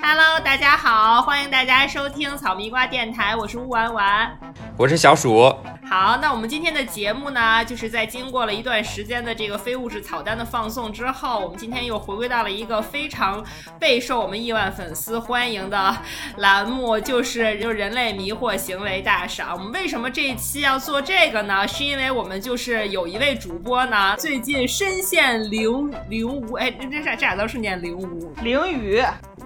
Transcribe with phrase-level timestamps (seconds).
[0.00, 4.38] Hello，大家好，欢迎大家收听草蜜瓜电台，我是乌丸丸，
[4.78, 5.54] 我是小鼠。
[5.86, 13.42] 好，那我们今天的节目呢，就是在经过了一段时间的这个非物质草单的放送之后，我们今天又回归到了一个非常
[13.78, 15.96] 备受我们亿万粉丝欢迎的
[16.36, 19.54] 栏目，就是就人类迷惑行为大赏。
[19.54, 21.66] 我们为什么这一期要做这个呢？
[21.66, 29.02] 是因为我们就是有一位主播呢，最近深陷零零五，哎，这这这俩字是念零五零雨，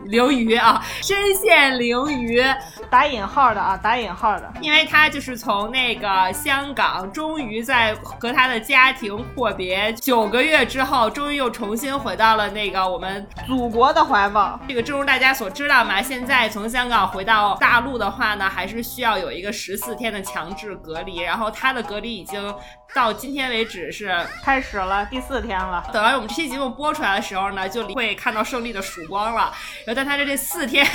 [0.08, 2.56] 囹圄啊，深陷囹圄，
[2.90, 6.30] 打引号的啊，打引号的，因为他就是从那个。
[6.32, 14.58] 香港终于在和他的家庭阔别九个月之后，终于又重新回到了那个我们祖国的怀抱。
[14.66, 21.18] 这个正如大家所知道嘛，现在从香港回到大陆的话呢，还是需要有一个十四天的强制隔离。
[21.18, 22.54] 然后他的隔离已经
[22.94, 25.84] 到今天为止是开始了第四天了。
[25.92, 29.52] 等到我们这期节目播出来的时候呢，就会看到胜利的曙光了。
[29.92, 30.86] 然后在他的这四天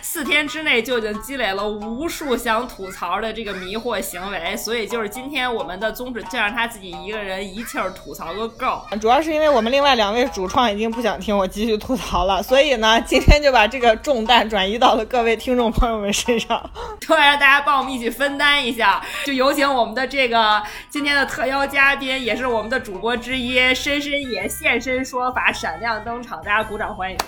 [0.00, 4.86] 四天之内，就已经积累了无数想吐槽的这个迷惑行为，所以。
[4.86, 8.80] 就是今天我们的宗旨，就让他自己一个人一气儿吐槽个够。
[9.00, 16.70] 主要是因为我们另外两位主创已经不想听我继续吐槽了，所以呢，今天就把这个重担转移到了各位听众朋友们身上，
[17.06, 19.04] 对，让大家帮我们一起分担一下。
[19.24, 27.18] 就有请我们的这个今天的特邀嘉宾，也是我们的主播之一，深深也现身说法，闪亮登场，大家鼓掌欢迎。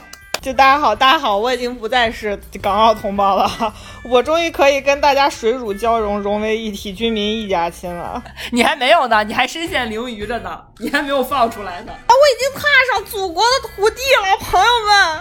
[0.41, 8.23] 就大家好，大家好，我已经不再是港澳同胞了，我终于可以跟大家水乳交融，融为一体，军民一家亲了。
[8.53, 11.93] 你还没有呢，你还深陷囹圄着呢，你还没有放出来呢。
[11.93, 15.21] 啊，我已经踏上祖国的土地了，朋友们，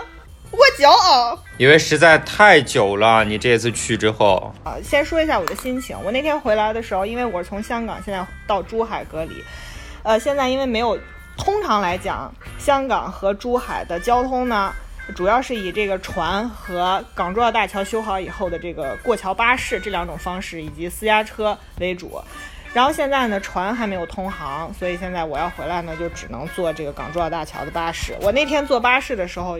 [0.51, 1.39] 我骄傲。
[1.57, 5.97] 因为实在太久了，你这次去之后啊，先说一下我的心情。
[6.05, 9.43] 我那天回来的时候，因为我是从香港现在到珠海隔离，
[10.03, 10.95] 呃，现在因为没有，
[11.35, 14.71] 通常来讲，香港和珠海的交通呢。
[15.15, 22.21] 主要是以这个船和港珠澳大桥修好以后的这个过桥巴士这两种方式，以及私家车为主。
[22.73, 28.15] 然后现在呢，船还没有通航，所以现在我要回来呢，就只能坐这个港珠澳大桥的巴士。
[28.21, 29.57] 我那天坐巴士的时候，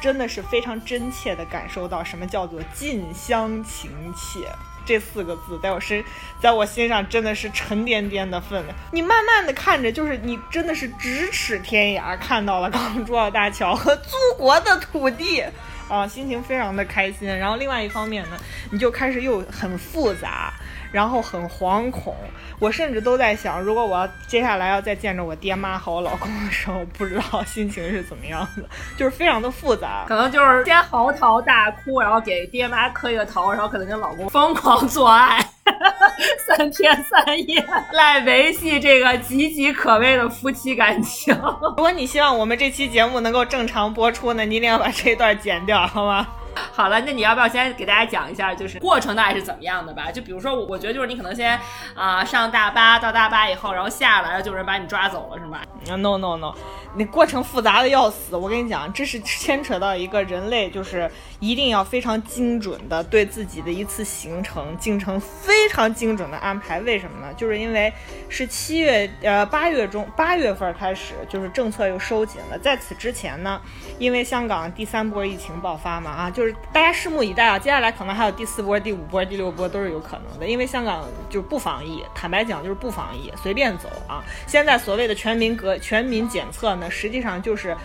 [0.00, 4.46] 真的是非常真切地感受到什么叫做近乡情怯。
[4.90, 6.02] 这四个字在我身，
[6.40, 8.76] 在我心上真的是沉甸甸的分量。
[8.90, 15.44] 你慢慢的看着，就是你真的是咫尺天涯，看到了港珠澳大桥和祖国的土地，
[15.88, 17.28] 啊，心情非常的开心。
[17.28, 18.36] 然后另外一方面呢，
[18.72, 20.52] 你就开始又很复杂。
[20.92, 22.14] 然后很惶恐，
[22.58, 28.62] 我甚至都在想，如果我要接下来要再见着我爹妈和我老公的时候，不知道心情是怎么样的，
[28.96, 35.38] 就是非常的复杂，可能就是先嚎啕大哭，然后给爹妈磕一个头，然后可能跟老公疯狂做爱，
[36.46, 41.34] 三天三夜来维系这个岌岌可危的夫妻感情。
[41.76, 46.26] 如果你希望我们这期节目能够正常播出呢，你一定要把这一段剪掉，好吗？
[46.72, 50.10] 好了，那你要不要先给大家讲一下，就是过程大概是怎么样的吧？
[50.10, 51.58] 就比如说，我我觉得就是你可能先
[51.94, 55.62] 啊上大巴，到大巴以后，然后下来了，就有人把你抓走了，是吧
[55.96, 56.54] ？，no no no。
[56.96, 61.08] 那过程复杂的要死，我跟你讲，这是牵扯到一个人类，就是
[61.38, 66.80] 一定要非常精准的对自己的一次行程进程非常精准的安排。
[66.80, 67.32] 为什么呢？
[67.34, 67.92] 就是因为
[68.28, 72.58] 是七月呃八月中八月份开始，就是政策又收紧了。
[72.58, 73.60] 在此之前呢，
[73.98, 80.46] 因为香港第三波疫情爆发嘛，啊，就就是大家拭目以待啊，接下来可能还有第四波、第五波、第六波都是有可能的。
[80.46, 84.24] 因为香港就不防疫，坦白讲就是不防疫，随便走啊。
[84.46, 86.74] 现在所谓的全民隔全民检测。
[86.76, 87.76] 呢实际上就是，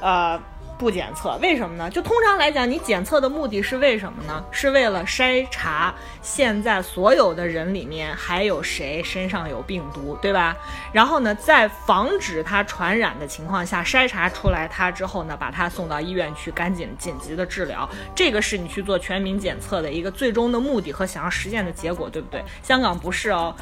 [0.00, 0.40] 呃。
[0.80, 1.90] 不检测，为什么呢？
[1.90, 4.42] 就通常来讲，你检测的目的是为什么呢？
[4.50, 10.56] 是为了筛查现在所有的人里面还有谁身上有病毒，对吧？
[10.90, 17.86] 然后呢，在防止它传染的情况下，筛查出来它之后呢，把它送到医院去赶紧紧急的治疗。
[18.14, 22.42] 这个是你去做全民检测的一个最终的目的和想要实现的结果，对不对？
[22.62, 23.54] 香港不是哦，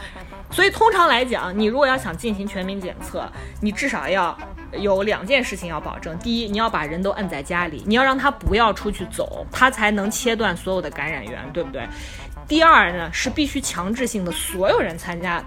[0.52, 3.28] 所以通常来讲，你如果要想进行全民检测，
[3.60, 4.38] 你至少要
[4.72, 11.86] 有两件事情要保证：第一，你要把人都摁在家里，你要让他不要出去走，他才能切断所有的感染源，对不对？
[12.46, 15.42] 第二呢，是必须强制性的所有人参加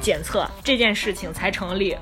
[0.00, 1.96] 检测，这件事情才成立，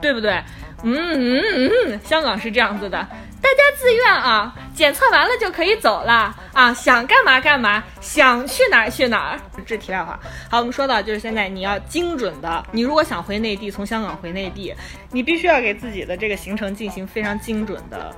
[0.00, 0.42] 对不对？
[0.82, 3.06] 嗯嗯嗯，香港是这样子的。
[3.42, 9.40] 大家自愿啊，检测完了就可以走了啊，想干嘛干嘛，想去哪儿去哪儿。
[9.64, 10.18] 这题外话，
[10.50, 14.74] 好，我们说到就是现在你要精准的，你如果想回内地，从香港回内地，
[15.10, 18.14] 你必须要给自己的这个行程进行非常精准的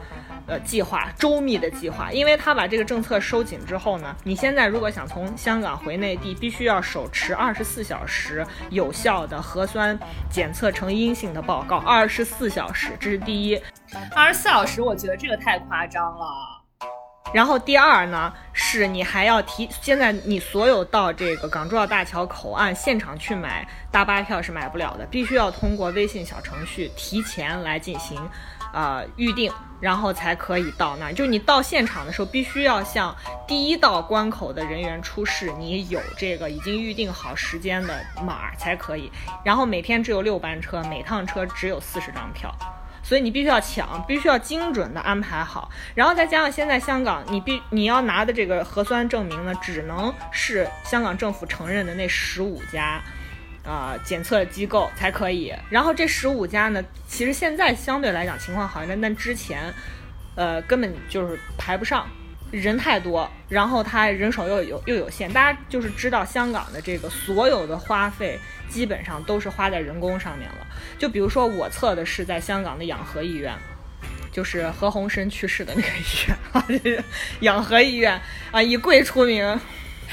[0.46, 9.98] 呃计划，周密的计划，因为他把这个政策收紧之后呢，你现在如果想从香港回内地，必须要手持二十四小时有效的核酸
[10.30, 13.60] 检测呈阴性的报告，二十四小时，这是第一。
[14.14, 16.26] 二十四小时，我觉得这个太夸张了。
[17.32, 28.20] 然后第二呢，是你还要提，现在你所有到这个港珠澳大桥口岸现场去买大巴票是买不了的，必须要通过微信小程序提前来进行，
[28.72, 31.12] 呃预定，然后才可以到那儿。
[31.12, 33.14] 就你到现场的时候，必须要向
[33.46, 39.10] 第一道关口的人员出示你有这个已经预定好时间的码才可以。
[39.44, 42.54] 然后每天只有六班车，每趟车只有四十张票。
[43.04, 53.02] 所以你必须要抢，必须要精准的安排好，然后再加上现在香港，你必你要拿的这个核酸证明呢，只能是香港政府承认的那十五家，
[53.64, 55.54] 啊检测机构才可以。
[55.70, 59.72] 然后这十五家呢，其实现在相对来讲情况好一点，但之前，
[60.34, 62.06] 呃根本就是排不上。
[62.50, 68.38] 人太多，然后他人手又有又有限，大家就是知道香港的这个所有的花费
[68.68, 70.66] 基本上都是花在人工上面了。
[70.98, 73.54] 就比如说我测的是在香港的养和医院，
[74.30, 77.02] 就是何鸿燊去世的那个医院啊，
[77.40, 78.20] 养和医院
[78.50, 79.58] 啊，以贵出名。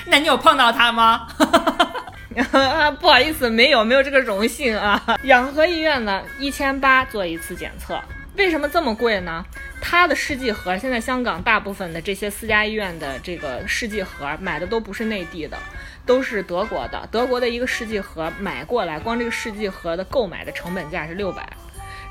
[0.05, 1.27] 那你有碰到他吗？
[2.99, 5.17] 不好意思，没有没有这个荣幸啊。
[5.23, 7.99] 养和医院呢，一千八做一次检测。
[8.37, 9.43] 为什么这么贵呢？
[9.81, 15.57] 它的试剂盒，现在香港大部分的这些私家医院的这个试剂盒买的都不是内地的，
[16.05, 17.07] 都是德国的。
[17.11, 21.49] 德国的一个试剂盒买过来，光这个试剂盒的购买的成本价是六百。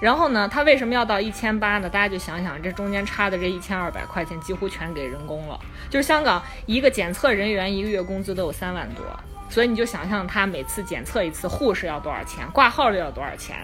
[0.01, 1.89] 然后呢，它为什么要到一千八呢？
[1.89, 5.59] 大家就想想，这中间差的这一千二百块钱，几乎全给人工了。
[5.89, 9.05] 就是香港一个检测人员一个月工资都有三万多。
[9.49, 13.57] 所以你就想象他每次检测一次，护士要多少钱，挂号又要多少钱，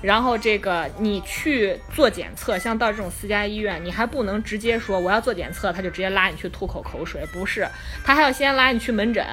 [0.00, 7.66] 然后这个你去做检测，像到这种私家医院，你还不能直接说我要做检测，他就直接拉你去吐口口水，不是，
[8.04, 9.24] 他还要先拉你去门诊，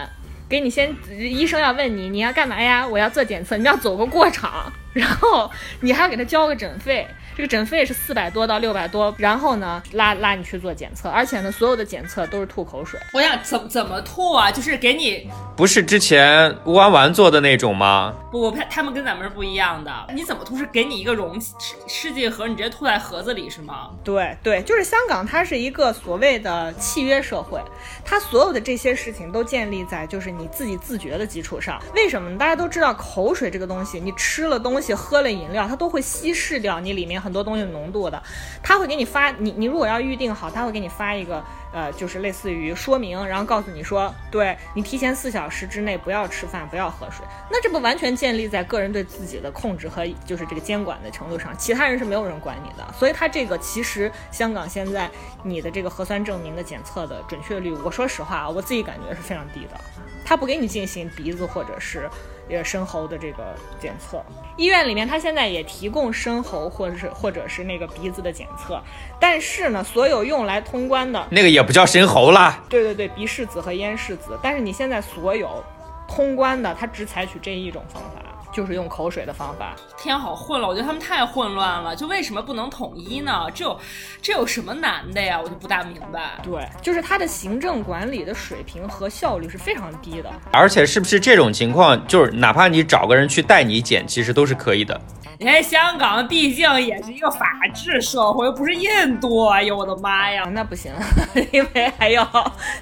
[0.49, 2.87] 给你先，医生要问你你要干嘛呀？
[2.87, 5.49] 我要做检测，你要走个过场，然后
[5.81, 7.07] 你还要给他交个诊费。
[7.35, 12.99] 这个诊费是四百多到六百多，然后呢，拉拉你去做检测，而且呢，所有的检测都是吐口水。
[13.13, 14.51] 我想怎怎么吐啊？
[14.51, 18.13] 就是给你，不是之前乌安丸做的那种吗？
[18.29, 19.89] 不不，他他们跟咱们是不一样的。
[20.13, 20.57] 你怎么吐？
[20.57, 21.53] 是给你一个容器
[21.87, 23.91] 试剂盒，你直接吐在盒子里是吗？
[24.03, 27.61] 对对，就是香港，它是一个所谓的契约社会，
[28.03, 31.81] 它所有的这些事情都建立在就是你自己自觉的基础上。
[31.95, 32.37] 为什么呢？
[32.37, 37.29] 大家都知道口水这个东西，你吃了东西，喝了饮料，它都会稀释掉你里面很。
[37.29, 38.21] 多东西浓度的，
[38.63, 47.23] 他会给你发你你如果要预定好，他会给你发一个呃，就是类似于说明，然后告诉你说，对你提前四小时之内不要吃饭，不要喝水。
[47.51, 52.83] 那这不完全建立在个人对自己的控制和就是这个监管的程度上，其他人是没有人管你的。
[52.97, 55.07] 所以他这个其实香港现在
[55.43, 59.79] 你的这个核酸证明的检测的准确率，我说实话啊，我自己感觉是非常低的。
[60.25, 62.09] 他不给你进行鼻子或者是。
[62.51, 64.25] 呃，深喉的这个检测，
[64.59, 68.77] 医院里面他现在也提供深喉或者是或者是那个鼻子的检测，
[69.17, 72.61] 但是呢，所有用来通关的那个也不叫深喉啦。
[72.67, 75.63] 对对对，鼻拭子和咽拭子，但是你现在所有
[76.09, 78.21] 通关的，它只采取这一种方法。
[78.59, 81.95] 就是用口水的方法，天好混乱，我觉得他们太混乱了。
[81.95, 83.47] 就为什么不能统一呢？
[83.55, 83.79] 这有
[84.21, 85.39] 这有什么难的呀？
[85.41, 86.31] 我就不大明白。
[86.43, 90.29] 对，就是他的行政管理的水平和效率是非常低的。
[90.51, 94.99] 而且是不是这种情况，就是哪怕你找个人去带你检，其实都是可以的。
[95.41, 99.45] 你看香港毕竟也是一个法治社会，又不是印度。
[99.45, 100.91] 哎呦我的妈呀，那不行，
[101.53, 102.27] 因为还要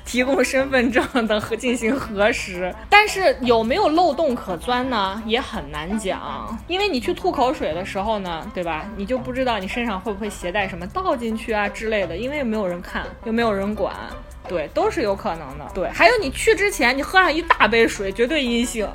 [0.04, 2.74] 提供身份证的和进行核实。
[2.90, 5.22] 但是有没有漏洞可钻呢？
[5.28, 8.86] 也很难讲，因为你去吐口水的时候呢，对吧？
[8.96, 13.94] 你就不知道你身上会不会携带什么倒进去啊之类的，因为又没有人看，又没有人管，
[14.48, 15.66] 对，都是有可能的。
[15.74, 18.88] 对，还有你去之前，你喝上一大杯水，绝对阴性。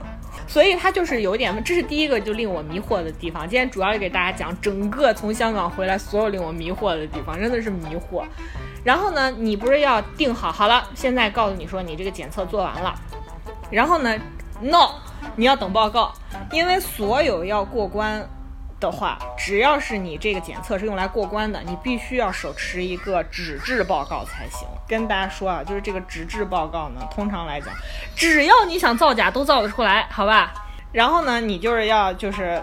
[0.48, 3.48] 所以它就是有点，这是第一个就令我迷惑的地方。
[3.48, 8.24] 今天主要给大家讲整个从香港回来所有令我迷惑的地方，真的是迷惑。
[8.84, 12.94] 然后呢，你不是要定好好了，现在告诉你说你这个检测做完了，
[13.70, 14.18] 然后呢
[14.60, 14.90] ，no，
[15.36, 16.12] 你要等报告，
[16.50, 18.26] 因为所有要过关。
[18.80, 24.66] 的话，只要是你这个检测是用来过关的，你必须要手持一个纸质报告才行。
[24.88, 27.72] 跟大家说啊，就是这个纸质报告呢，通常来讲，
[28.16, 30.52] 只要你想造假都造得出来，好吧？
[30.90, 32.60] 然后呢，你就是要就是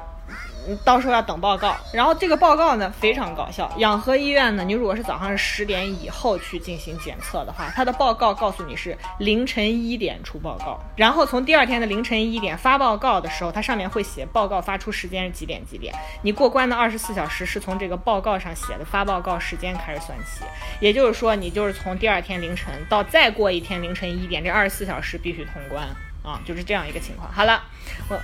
[0.83, 1.75] 到时候要等报告。
[1.93, 20.43] 然后这个报告呢非常搞笑，养和医院呢，你如果是早上十点以后去进行检测的话，它的报告告诉你是凌晨一点出报告，然后从第二天的凌晨一点发报告的时候，它上面会写报告发出时间是几点几点，你过关的二十四小时是从这个报告上写的发报告时间开始算起，
[20.79, 25.87] 也就是说你就是从第二天凌晨到再过一天凌晨一点，这二十四小时必须通关
[26.23, 27.31] 啊，就是这样一个情况。
[27.31, 27.63] 好了，
[28.09, 28.19] 我。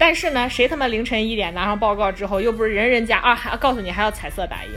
[0.00, 4.70] 但是呢，谁他妈凌晨一点拿上报告之后，又不是人人家啊，还告诉你还要彩色打印，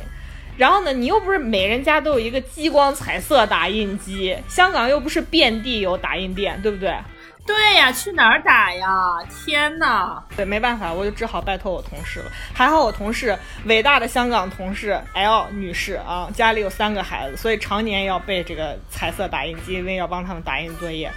[0.58, 6.98] 然后呢，你又不是每人家都有一个激光彩色打印机，香港又不是遍地有打印店，对不对？
[7.46, 8.90] 对呀，去哪儿打呀？
[9.30, 10.24] 天哪！
[10.36, 12.32] 对，没办法，我就只好拜托我同事了。
[12.51, 21.12] 还好我同事伟大的香港同事 L 女士啊，家里有三个孩子，所以常年要备这个彩色打印机，因为要帮他们打印作业，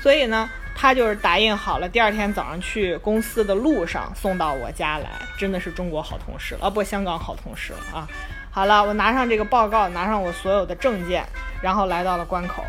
[0.00, 0.48] 所以呢。
[0.74, 8.08] 他就是打印好了，第二天早上去公司的路上送到我家来，真的是中国好同事了啊，不，香港好同事了啊。
[8.50, 11.24] 好了，我拿上这个报告，拿上我所有的证件，
[11.62, 12.64] 然后来到了关口。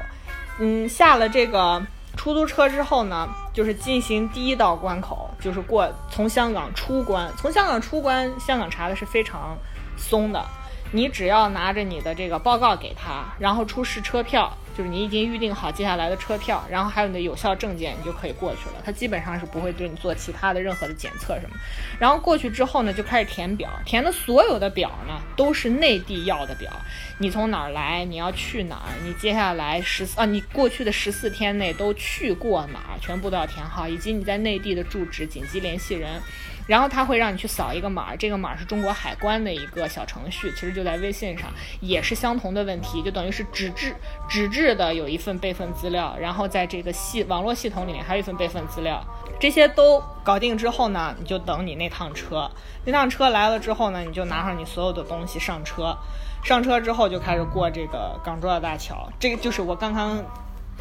[0.59, 1.81] 嗯，下了这个
[2.15, 7.29] 出租车之后呢，就是进行第一道关口，就是过从香港出关。
[7.35, 9.57] 从香港出关，香港查的是非常
[9.97, 10.45] 松的，
[10.91, 14.55] 你只要拿着你的这个报告给他，然后出示车票。
[14.75, 18.81] 就是你已经预定好接下来的车票，然后还有你的有效证件，你就可以过去了。
[18.83, 21.55] 他基本上是不会对你做其他的任何的检测什么。
[21.99, 26.71] 然后过去之后呢，就开始填表，填的所有的表呢都是内地要的表。
[27.19, 28.03] 你从哪儿来？
[28.05, 28.89] 你要去哪儿？
[29.05, 32.99] 你接下来十四啊，你过去的十四天内都去过哪儿？
[32.99, 36.21] 全部都要填好，以及你在内地的住址、紧急联系人。
[36.67, 41.49] 然后他会让你去扫一个码，这个码是中国海关的一个小程序，其实就在微信上，
[41.81, 43.95] 也是相同的问题，就等于是纸质
[44.29, 49.03] 纸质的有一份备份资料，然后在这个系网络系统里面还有一份备份资料，
[49.39, 52.49] 这些都搞定之后呢，你就等你那趟车，
[52.85, 55.97] 那趟车来了之后呢，你就拿上你所有的东西上车，
[56.43, 60.23] 上车之后就开始过这个港珠澳大桥，这个就是我刚刚。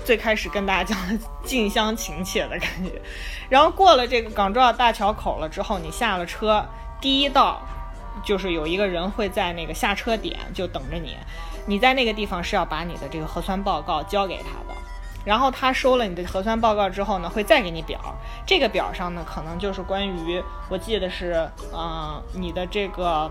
[0.04, 3.00] 最开始跟大家讲的近乡情怯的感觉，
[3.49, 6.66] 然后过了这个港珠澳大桥口了之后，你下了车，
[7.00, 7.61] 第一道
[8.25, 11.16] 就是有一个人会在那个下车点就等着你，
[11.66, 14.80] 你在那个地方是要把你的这个核酸报告交给他的，
[15.25, 18.00] 然后他收了你的核酸报告之后呢，会再给你表，
[18.44, 23.30] 这个表上呢可能就是关于我记得是，嗯，你的这个。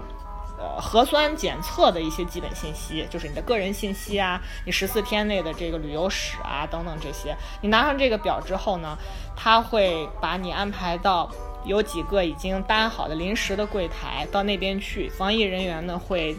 [0.62, 7.36] 呃，核酸检测的一些基本信息，就是你的个人信息啊，你十四天内的这个旅游史啊，等等这些。
[7.62, 8.96] 你拿上这个表之后呢，
[9.36, 11.27] 他会把你安排到
[11.65, 16.38] 有几个已经搭好的临时的柜台，到那边去，防疫人员呢会。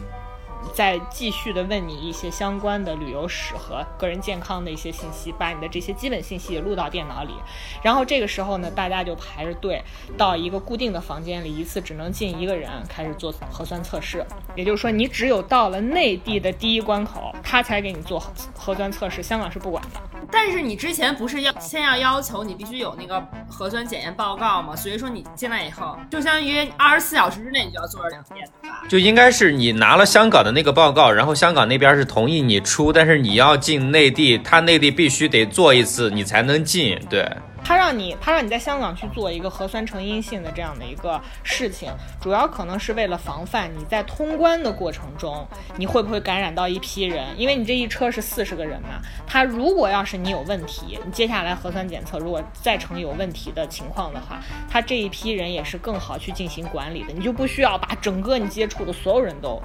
[0.73, 7.33] 再继续的问你一些相关的旅游史和个人健康的一些信息，把你的这些基本信息也录到电脑里。
[7.81, 9.83] 然后这个时候呢，大家就排着队
[10.17, 14.25] 到一个固定的房间里，一次只能进一个人，开始做核酸测试。
[14.55, 20.01] 也就是说，你只有到了内地的第一关口，他才给你做核核酸测试，香港是不管的。
[20.31, 24.75] 但是你之前不是要先要要求你必须有那个核酸检验报告吗？
[24.75, 28.81] 所以说你进来以后，就相当于二十四小时之内你就要做两遍，对吧？
[28.89, 30.52] 就应该是你拿了香港的。
[30.53, 37.27] 那个报告，然后香港那边是同意你出，但是你要进内地，他内地必须得做一次，你才能进，对。
[37.63, 41.91] 他让你，他让你在香港去做一个核酸呈阴性的这样的一个事情，
[42.21, 47.27] 主要可能是为了防范你在通关的过程中，你会不会感染到一批人？
[47.39, 54.39] 因为你这一车是四十个人嘛，他如果要是你有问题，你接下来核酸检测如果再呈有问题的情况的话，
[54.69, 59.61] 他这一批人也是更好去进行管理的，你就不需要把整个你接触的所有人都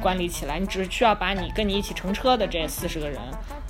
[0.00, 3.20] 管理起来，你只需要把你跟你一起乘车的这四十个人。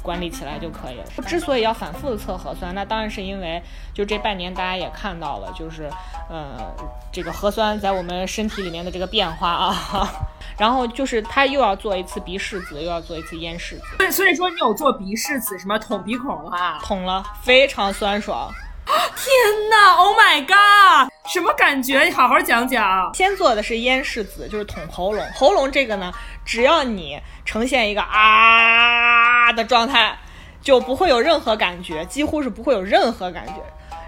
[0.05, 1.05] 管理起来就可以了。
[1.27, 3.63] 之所以要反复的测核酸，那当然是因为
[3.93, 5.91] 就这半年大家也看到了，就是
[6.29, 6.75] 呃
[7.13, 10.11] 这个核酸在我们身体里面的这个变化啊。
[10.57, 13.83] 然后就是他又要做一次鼻拭子，又要做一次咽拭子。
[13.99, 16.79] 对，所以说你有做鼻拭子什么捅鼻孔了？
[16.81, 18.49] 捅了，非常酸爽。
[18.87, 21.11] 天哪！Oh my god！
[21.27, 22.05] 什么感觉？
[22.05, 23.11] 你好好讲讲。
[23.15, 25.27] 先做的是咽拭子，就是捅喉咙。
[25.35, 26.13] 喉咙这个呢，
[26.45, 30.17] 只要你呈现一个啊的状态，
[30.65, 33.55] 就不会有任何感觉，几乎是不会有任何感觉。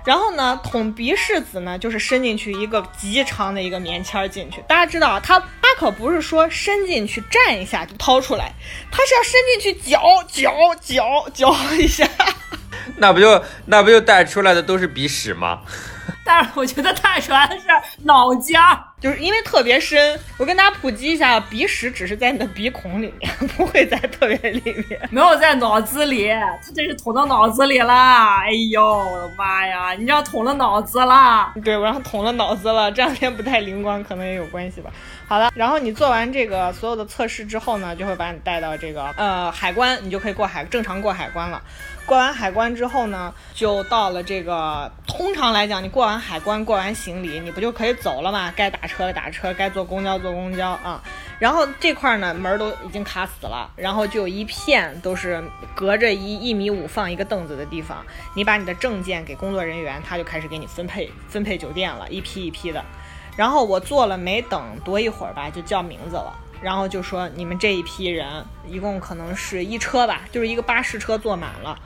[0.05, 4.63] 然后呢，捅鼻拭子呢，就是伸进去一个极长的一个棉签进去。
[4.69, 8.53] 大家知道啊，它它可不是说伸进去蘸一下就掏出来，
[8.91, 12.09] 它是要伸进去嚼嚼嚼嚼一下。
[12.97, 15.61] 那不就那不就带出来的都是鼻屎吗？
[16.25, 17.65] 但是我觉得带出来的是
[18.05, 18.79] 脑浆。
[19.01, 20.19] 就是因为特别深。
[20.39, 25.01] 我跟大家普及一下，鼻屎只是在你的鼻孔里面，不会在特别里面。
[25.11, 27.93] 没有在脑子里，它这是捅到脑子里了。
[27.95, 29.93] 哎呦，我的妈呀！
[29.93, 31.53] 你让捅了脑子了。
[31.63, 32.91] 对，我让捅了脑子了。
[32.91, 34.91] 这两天不太灵光，可能也有关系吧。
[35.29, 41.61] 好了，然后你做完这个所有的测试之后呢，就会把你带到这个呃海关，你就可以过海，正常过海关了。
[42.07, 44.91] 过完海关之后呢，就到了这个。
[45.07, 48.53] 通常来讲，你过完海关、过完行李，你不就可以走了吗？
[48.55, 51.03] 该打车打车，该坐公交坐公交啊。
[51.39, 55.43] 然后这块呢，门都已经卡死了，然后就有一片都是
[55.75, 58.05] 隔着一一米五放一个凳子的地方。
[58.35, 62.85] 你把你的证件给工作人员，他就开始给你分配分配酒店了，一批一批的。
[63.37, 66.33] 然后我坐了没等多一会儿吧，就叫名字了，
[66.63, 71.79] 然后就说你们这一批人一共可能是一车吧，就是一个巴士车坐满了，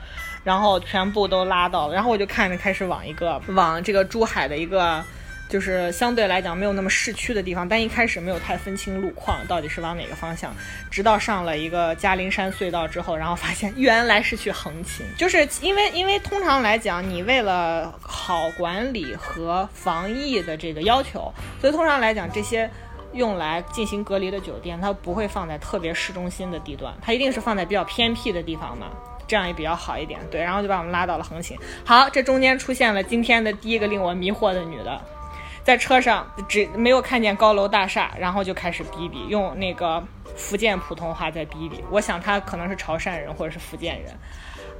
[0.45, 5.05] 然后全部都拉到了，然后我就看着开始往一个往这个珠海的一个。
[5.50, 10.55] 就是相对来讲没有那么市区的地方，但一开始没有太分清路况，到底是往哪个方向。
[10.93, 15.05] 直到上了一个嘉陵山隧道之后，然后发现原来是去横琴。
[15.19, 22.71] 就是因为因为通常来讲，你为了好管理和防疫的这个要求，所以通常来讲，这些
[23.12, 28.87] 用来进行隔离的酒店，它不会放在特别市中心的地段，它一定是放在比较偏僻的地方嘛，
[29.26, 30.21] 这样也比较好一点。
[30.31, 31.57] 对，然后就把我们拉到了横琴。
[31.85, 35.00] 好，这中间出现了今天的第一个令我迷惑的女的。
[35.62, 40.02] 在车上只没有看见高楼大厦，然后就开始逼逼，用那个
[40.35, 41.85] 福建普通话在逼逼。
[41.90, 44.11] 我想她可能是潮汕人或者是福建人。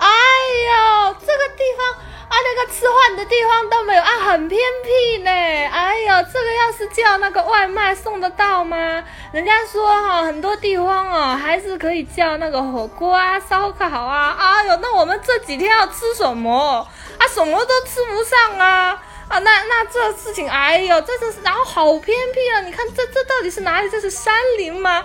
[0.01, 1.87] 哎呦，这个地方
[2.29, 5.31] 啊，那个吃饭的地方都没有啊，很偏僻呢。
[5.31, 9.05] 哎呦，这个要是叫那个外卖送得到吗？
[9.33, 14.37] 人家说哈，很多地方哦还是可以叫那个火锅啊、烧烤啊。
[14.39, 16.89] 哎呦，那我们这几天要吃什么
[17.19, 17.27] 啊？
[17.29, 19.03] 什么都吃不上啊。
[19.29, 22.61] 啊，那那这事情，哎呦，这是然后好偏僻啊！
[22.63, 23.89] 你看这这到底是哪里？
[23.89, 25.05] 这是山林吗？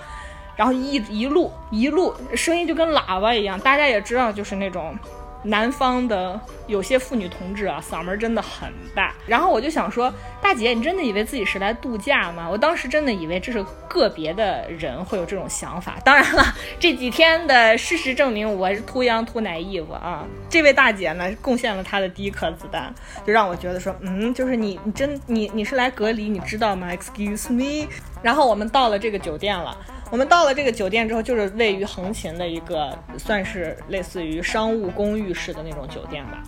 [0.56, 4.98] 然后一一路一路声音就跟喇叭一样，大家也知道，就是那种。
[5.48, 9.14] 南方的有些妇女同志啊，嗓门真的很大。
[9.28, 10.12] 然后我就想说，
[10.46, 12.48] 大姐，你真的以为自己是来度假吗？
[12.48, 15.98] 我当时真的以为这是个别的人会有这种想法。
[16.06, 16.44] 当然了，
[16.80, 20.24] 这几天的事实证明我是 too young too naive 啊。
[20.48, 22.94] 这位大姐呢，贡献了她的第一颗子弹，
[23.26, 27.88] 就让我觉得说，嗯，就是你，你真你你是来隔离，你知道吗？Excuse me。
[28.22, 29.76] 然后我们到了这个酒店了。
[30.12, 36.44] 我们到了这个酒店之后，就是位于横琴的一个，算是类似于商务公寓式的那种酒店吧。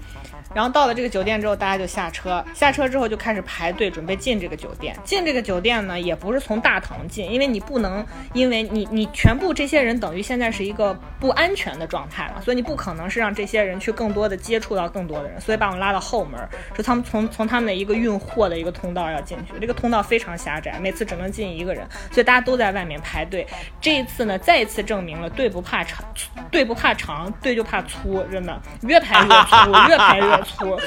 [0.54, 2.44] 然后到了这个酒店之后，大家就下车。
[2.54, 4.96] 下车之后就开始排队准备进这个酒店。
[5.04, 16.40] 进这个酒店呢，也不是从大堂进，因为你不能，因为你你全部这些人等于现在是一个不安全的状态嘛，所以你不可能是让这些人去更多的接触到更多的人，所以把我们拉到后门，
[16.76, 19.54] 是他们从从他们的一个运货的一个通道要进去。
[19.60, 23.46] 这个通道非常狭窄，每次只能进一个人，所以大家都在外面排队。
[23.82, 26.04] 这一次呢，再一次证明了队不怕长，
[26.50, 30.37] 队不怕长，队就怕粗，真的越排越粗，越排越。
[30.42, 30.78] 粗，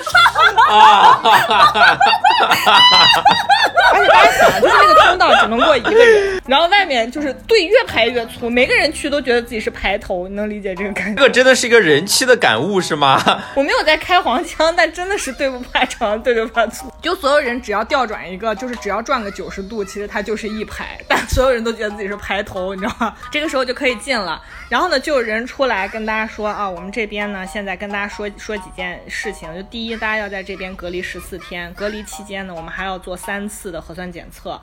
[3.93, 11.23] 而且大家想，就是那个通道只能过一个人，然后外面就是队越排越粗，每个人去都觉得自己是排头，你能理解这个感觉？
[11.23, 13.21] 这个真的是一个人气的感悟是吗？
[13.55, 16.93] 我没有在开黄腔，但真的是队不怕长，队就怕粗。
[17.03, 23.15] 就所有人只要调转一个，就是只要转个九十度，其实它就是一排，但所有人都觉得自己是排头，你知道吗？
[23.31, 29.40] 这个时候就可以进了，然后呢，就有人出来跟大家说啊，我们这边呢，现在跟大家说说几件事情。
[29.55, 34.61] 就第一，大家要在这边隔离十四天，隔离期间呢，我们还要做三次的核酸检测，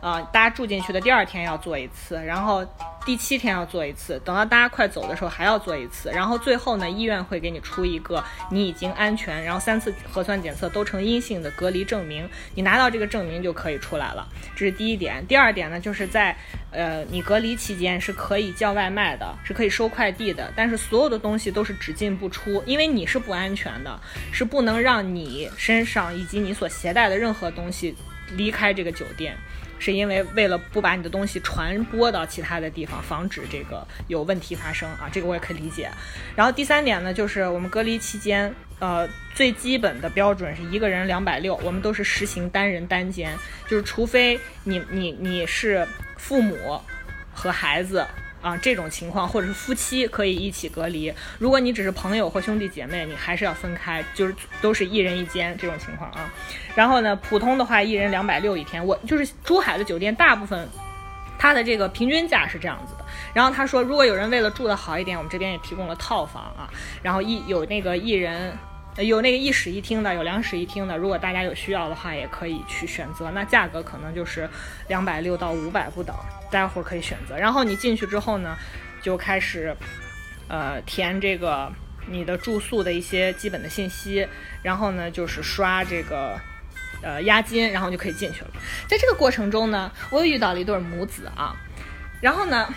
[0.00, 2.64] 啊，大家住进去的第二天要做一次，然后
[3.06, 15.26] 第七天要做一次，等到大家快走的时候还要做一次，然后最后呢，医院会给你出一个你已经安全，然后三次核酸检测都呈阴性的隔离证明，你拿到这个证明就可以出来了，这是第一点。
[15.26, 16.36] 第二点呢，就是在
[16.70, 24.00] 呃你隔离期间是可以叫外卖的，是可以收快递的，但是所有的东西都是只进不出，因为你是不安全的。
[24.32, 27.94] 是不能让你身上以及你所携带的任何东西
[28.36, 29.36] 离开这个酒店，
[29.80, 35.90] 是因为为了不把你的东西传播到其他的地方，防止这个有问题发生啊，这个我也可以理解。
[36.36, 45.84] 然后第三点呢，就是我们隔离期间，呃，最基本的标准是一个人两百六，我们都是实行单人单间，就是除非你你你是
[46.16, 46.80] 父母
[47.32, 48.06] 和孩子。
[48.42, 51.12] 啊，这种情况或者是夫妻可以一起隔离。
[51.38, 56.32] 如果你只是朋友或兄弟姐妹，你还是要分开，就是都是一人一间这种情况啊。
[56.74, 58.84] 然后呢，普通的话一人两百六一天。
[58.84, 60.68] 我就是珠海的酒店，大部分
[61.38, 63.04] 它的这个平均价是这样子的。
[63.34, 66.68] 然后他说，如果有人为了住的好一点，我们这边也提供了套房啊。
[67.02, 68.52] 然后一有那个一人。
[68.98, 70.98] 有那个一室一厅的，有两室一厅的。
[70.98, 73.30] 如果大家有需要的话，也可以去选择。
[73.30, 74.50] 那价格可能就是
[74.88, 76.14] 两百六到五百不等，
[76.50, 77.36] 待会儿可以选择。
[77.36, 78.56] 然后你进去之后呢，
[79.02, 79.76] 就开始
[80.48, 81.72] 呃填这个
[82.08, 84.26] 你的住宿的一些基本的信息，
[84.62, 86.38] 然后呢就是刷这个
[87.02, 88.50] 呃押金，然后就可以进去了。
[88.88, 91.56] 在这个过程中呢，我又遇到了一对母子啊，
[92.20, 92.72] 然后呢。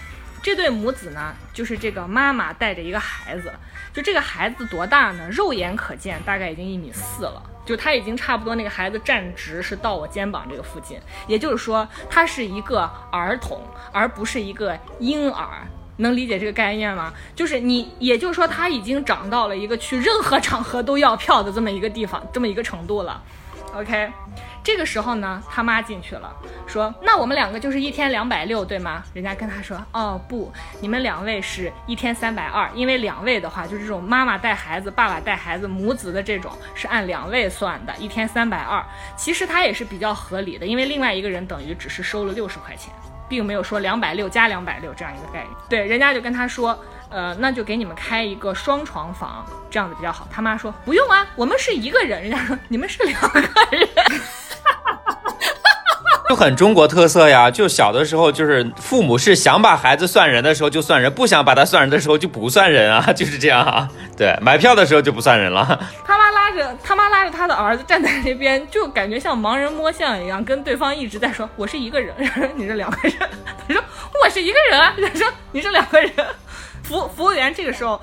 [0.45, 3.49] 这对母子呢，就是这个妈妈带着一个孩子，
[3.93, 5.25] 就这个孩子多大呢？
[5.31, 15.65] 肉眼可见大概已经一米四了，就他已经差不多那个孩子站直是到我肩膀这个附近，也就是说他是一个儿童，而不是一个婴儿，
[15.97, 17.13] 能理解这个概念吗？
[17.36, 23.21] 就是你，也就是说他已经长到了一个去任何场合都要票的这么一个地方，这么一个程度了。
[23.76, 24.12] OK。
[24.63, 26.34] 这个时候呢，他妈进去了，
[26.65, 38.82] 说：“那我们两个就是一天两百六，对吗？”人家跟他说：“哦，不，你们两位是一天三百二，因为两位的话就是这种妈妈带孩子、爸爸带孩子、母子的这种是按两位算的，一天三百二。
[39.17, 42.93] 其实他也是比较合理的，因为另外一个人等于只是收了六十块钱，
[43.28, 45.49] 并没有说两百六加两百六这样一个概念。
[45.69, 46.78] 对，人家就跟他说。”
[47.13, 50.28] 呃，那就给你们开一个双床房，这样子比较好。
[50.32, 52.19] 他妈说不用啊，我们是一个人。
[52.23, 53.88] 人家说你们是两个人，
[56.36, 57.50] 很中国特色呀。
[57.50, 63.88] 就小的时候，就是父母是想把孩子算人的时候就算人，不想把他算人的时候就不算人啊， 就是这样啊。
[64.17, 65.80] 对，买票的时候就不算人了。
[66.06, 72.13] 他妈拉着他妈拉着他的儿子站在那边，就感觉像盲人摸象一样，跟对方一直在说我是一个人，
[72.56, 73.13] 你是两个人。
[73.67, 73.84] 他说
[74.24, 74.80] 我是一个人，
[75.12, 76.12] 他说你是两个人。
[76.84, 78.00] 服服务员这个时候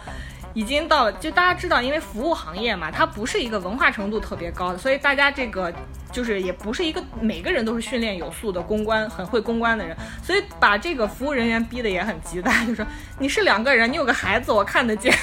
[0.54, 5.72] 已经到了，就大家知道，因为服务行业嘛，它不是一个文化程度特别高的，所以大家这个
[6.10, 12.84] 就是也不是一个每个人都是训练有素的公关，很会公关的人，所以把这个服务人员逼得也很急的，就说
[13.18, 15.14] 你是两个人，你有个孩子，我看得见。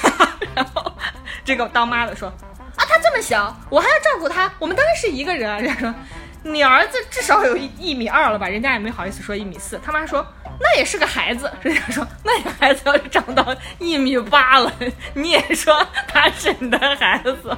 [0.54, 0.90] 然 后
[1.44, 5.58] 这个当妈的说啊，他这么小，我还要照顾他，我们当然是一个人啊。
[5.58, 5.94] 人家说
[6.42, 8.48] 你儿子至少有一一米二了吧？
[8.48, 9.80] 人家也没好意思说一米四。
[9.84, 10.26] 他妈说。
[10.60, 13.46] 那也是个孩子，人家说那个孩子要是长到
[13.78, 14.72] 一米八了，
[15.14, 17.56] 你也说他是你的孩子。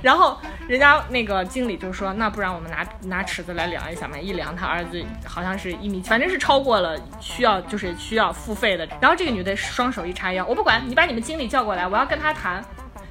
[0.00, 4.16] 然后人家那个经理就说，那不然我们拿拿尺子来量一下嘛？
[4.16, 8.88] 一量他儿子好像是一米，反正是超过了需要就是需要付费的。
[8.98, 12.64] 然后这个女的双手一叉腰，我不管你把你们经理叫过来，我要跟他谈。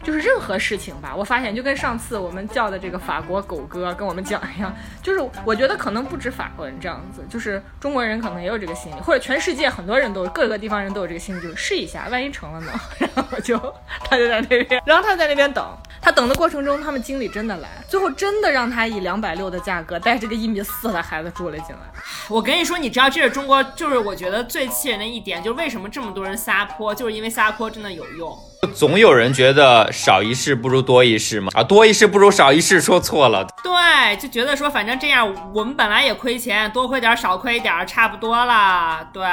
[0.04, 12.72] 就是任何事情吧，我发现就跟上次我们叫的这个法国狗哥跟我们讲一样，就是我觉得可能不止法国人这样子，就是中国人可能也有这个心理，或者全世界很多人都各个地方人都有这个心理，就是试一下，万一成了呢？
[13.00, 13.58] 然后就
[14.06, 15.66] 他就在那边，然后他在那边等，
[16.02, 21.82] 他等的过程中，他们经理真的来，最后真的让他以两百六的价格带这个一米四的孩子住了进来。
[22.30, 28.38] 我跟你说，你知道这是中国，就是我觉得最气人的一点，就是为什么这么多人撒泼，就是因为撒泼真的有用。
[28.68, 33.48] 总有人觉得少一事不如多一事嘛，啊，多一事不如少一事，说错了。
[33.64, 39.08] 对，就觉得说反正这样，我们本来也亏钱，多亏点少亏点差不多了。
[39.12, 39.24] 对，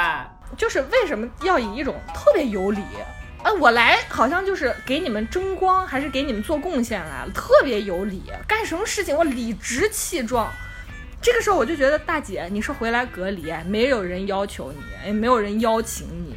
[0.57, 2.81] 就是为什么要以一种特别有理，
[3.43, 10.51] 啊，我来好像就是给你们争光，还是给你们做贡献来了，特别有理，干什么事情我理直气壮。
[11.21, 16.35] 这个时候我就觉得大姐，你是回来隔离，没有人要求你，也没有人邀请你。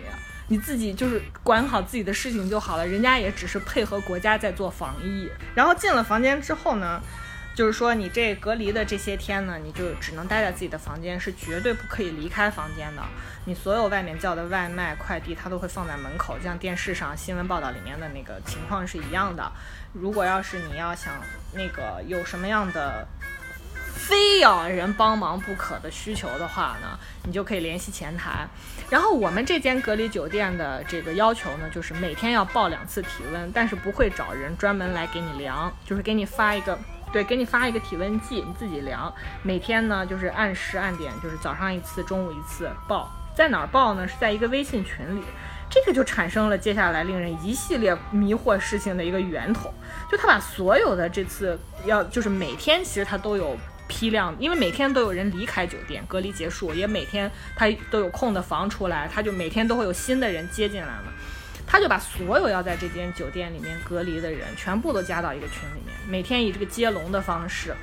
[0.48, 5.30] 你自己就是管好自己的事情就好了，人家也只是配合国家在做防疫。
[5.54, 7.00] 然后进了房间之后呢，
[7.54, 13.02] 就是说你这隔离的这些天呢，你就只能待在自己的房间，是绝对不可以离开房间的。
[13.44, 19.52] 你所有外面叫的外卖、快递，它都会放在门口，像电视上新闻报道里面的那个情况是一样的。
[19.92, 21.14] 如果要是你要想
[21.52, 23.06] 那个有什么样的。
[24.00, 28.48] 非要人帮忙不可的需求的话呢，你就可以联系前台。
[28.90, 36.78] 然后我们这间隔离酒店的这个要求呢，就是每天要报两次体温，但是不会找人专门来给你量，就是给你发一个，
[37.12, 39.12] 对，给你发一个体温计，你自己量。
[39.42, 43.10] 每天呢，就是按时按点，就是早上一次，中午一次报。
[43.34, 44.08] 在哪儿报呢？
[44.08, 45.22] 是在一个微信群里。
[45.70, 49.70] 这个就产生了接下来令人一系列迷惑事情的一个源头。
[50.10, 53.54] 就他把所有的这次要，就是每天其实他都有。
[53.98, 61.12] 批量，因为每天都有人离开酒店，隔离结束，也每天他都有空的房出来，他就每天都会有新的人接进来嘛。
[61.66, 67.74] 他就把所有要在这间酒店里面隔离的人全部都加到一个群里面，每天以这个接龙的方式，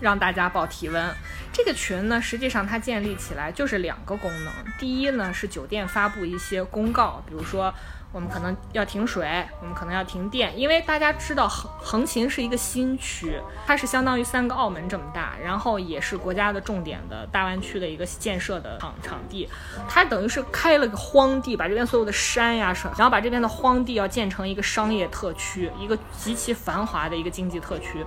[0.00, 1.14] 让大家报体温。
[1.52, 4.52] 这个群呢，实际上它建立起来就是两个功能。
[4.80, 7.72] 第一呢，是酒店发布一些公告，比如说。
[8.12, 19.48] 我们可能要停水，我们可能要停电，因为大家知道横横琴是一个新区，它是相当于三个澳门这么大，然后也是国家的重点的大湾区的一个建设的场场地，
[19.88, 28.04] 它等于是开了个荒地，把这边所有的山呀，然后把这边的荒地要建成一个商业特区，一个极其繁华的一个经济特区，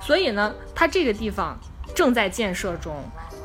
[0.00, 1.58] 所以呢，它这个地方
[1.96, 2.94] 正在建设中，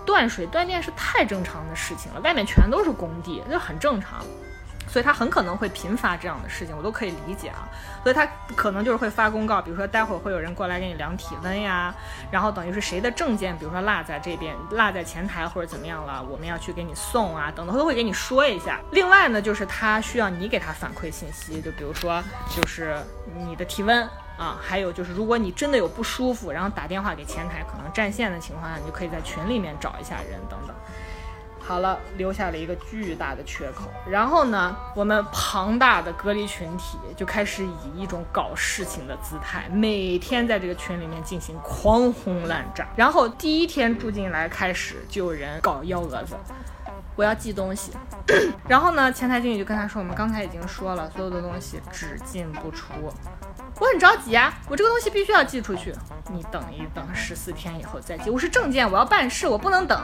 [0.06, 4.24] 断水断电是太正常的事情了，外面全都是工地，就很正常。
[4.88, 7.67] 所以他很可能会频发这样的事情，我都可以理解啊。
[8.04, 11.93] 所以他可能就是会发公告，比如说待会儿会有人过来给你量体温呀，
[12.32, 18.80] 然后等于是谁的证件，比如说落在这边，落在前台或者怎么样了，我们要去给你送啊，等等，他都会给你说一下。
[18.91, 22.23] 另外呢，就是他需要你给他反馈信息，就比如说
[22.56, 22.97] 就是
[23.36, 30.73] 你的体温啊，还有就是如果你真的有不舒服，然后打电话给前台，可能占线的情况下，你就可以在群里面找一下人等等。
[31.68, 33.92] 好了，留下了一个巨大的缺口。
[34.10, 42.88] 然后呢，我们庞大的隔离群体就开始以一种搞事情的姿态，每天在这个群里面进行狂轰滥炸。
[42.96, 46.38] 然后第一天住进来开始就有人搞幺蛾子，
[47.18, 47.92] 我要寄东西。
[48.70, 52.94] 然后呢，前台经理就跟他说，我们刚才已经说了，所有的东西只进不出。
[53.80, 55.94] 我很着急啊，我这个东西必须要寄出去。
[56.32, 58.30] 你等一等，十四天以后再寄。
[58.30, 60.00] 我是证件，我要办事，我不能等。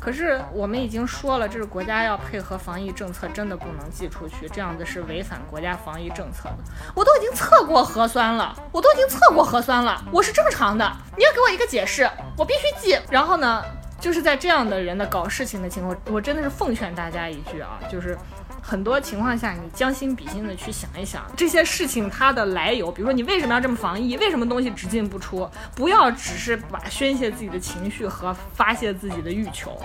[0.00, 6.58] 可是我们已经说了，这是国家要配合防疫政策，真的不能寄出去，这样子是违反国家防疫政策的。
[6.94, 10.90] 我都已经测过核酸了，我都已经测过核酸了，我是正常的。
[11.16, 12.98] 你要给我一个解释，我必须寄。
[13.10, 13.62] 然后呢，
[14.02, 18.18] 就是在这样的人的搞事情的情况，我真的是奉劝大家一句啊，就是。
[18.64, 29.76] 很多情况下，你将心比心的去想一想这些事情它的来由，比如说你为什么要这么防疫，为什么东西只进不出，不要只是把宣泄自己的情绪和发泄自己的欲求。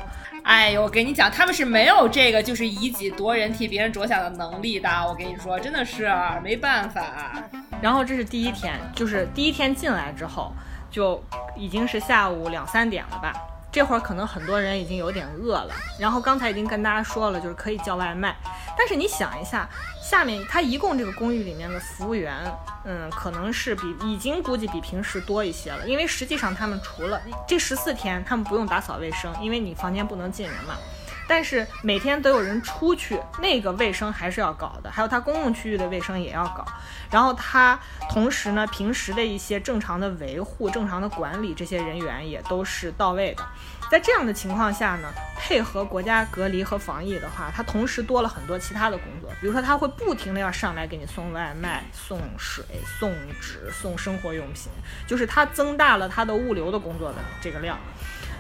[0.44, 4.88] 哎呦，我跟你讲，他们是没有这个就是以己度人、替别人着想的能力的。
[5.08, 6.08] 我跟你说，真的是
[6.44, 7.34] 没办法。
[7.82, 10.54] 然后这是第一天，就是第一天进来之后，
[10.92, 11.20] 就
[11.56, 13.34] 已经是下午两三点了吧。
[13.78, 18.36] 这会儿可能很多人已经有点饿了，然后刚才已经跟大家说了，就是可以叫外卖。
[18.76, 19.70] 但是你想一下，
[20.02, 22.34] 下面他一共这个公寓里面的服务员，
[22.86, 30.74] 嗯，可能是比已经估计比平时多一些了，因为实际上他们除了这十四天，他们不用打扫卫生，因为你房间不能进人嘛。
[31.28, 36.66] 但是每天都有人出去，那个卫生还是要搞的，还有它公共区域的卫生也要搞。
[37.12, 43.44] 然后它同时呢，平时的一些正常的维护、正常的管理，这些人员也都是到位的。
[43.90, 52.66] 在这样的情况下呢，配合国家隔离和防疫的话，它同时多了很多其他的工作，比如说它会不停的要上来给你送外卖、送水、
[53.00, 54.70] 送纸、送生活用品，
[55.08, 57.78] 就是它增大了它的物流的工作的这个量。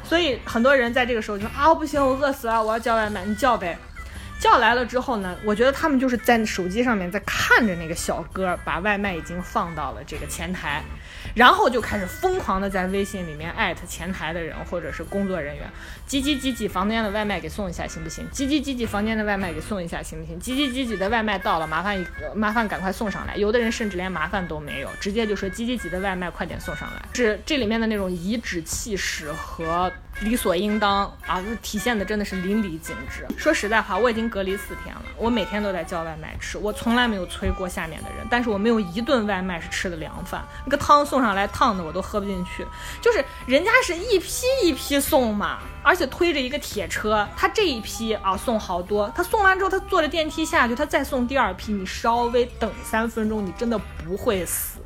[0.07, 3.77] 所以很多人在这个时候就说啊，不行，我饿死了，我要叫外卖，你叫呗。
[4.39, 10.83] 叫来了之后呢，我觉得他们就是在手机上面在看着那个小哥把外卖已经放到了这个前台。
[11.35, 15.69] 然后就开始疯狂的在微信里面艾特前台的人或者是工作人员，
[16.05, 18.27] 挤挤挤挤房间的外卖给送一下行不行？
[18.31, 20.39] 挤挤挤挤房间的外卖给送一下行不行？
[20.39, 23.35] 挤挤挤挤的外卖到了，麻烦麻烦赶快送上来。
[23.35, 27.05] 有的人甚至连麻烦都没有，直接就说挤挤挤的外卖快点送上来。
[27.13, 33.25] 是这里面的那种颐指气使和理所应当啊，体现的真的是淋漓尽致。
[33.37, 41.37] 说实在话，我已经隔离四天了，我每天都在叫外卖吃，我从来没有催过下面的人，但是我没有一顿外卖是吃的凉饭，那个汤送上。
[41.37, 42.65] 来烫的我都喝不进去，
[42.99, 54.79] 就是人家是一批一批送嘛，而且推着一个铁车，他这一批啊送好多，他送完之后他坐着电梯下去，他再送第二批，你稍微等三分钟，你真的不会死，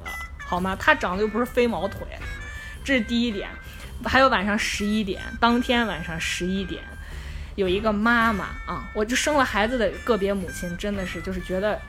[0.46, 0.76] 好吗？
[0.78, 2.00] 他长得又不是飞毛腿，
[2.84, 3.48] 这是第一点。
[4.10, 6.84] 还有晚上十一点，当天晚上十一点，
[7.56, 11.80] 有一个妈妈啊，我就生了孩子的个别母亲，真的是就是觉得。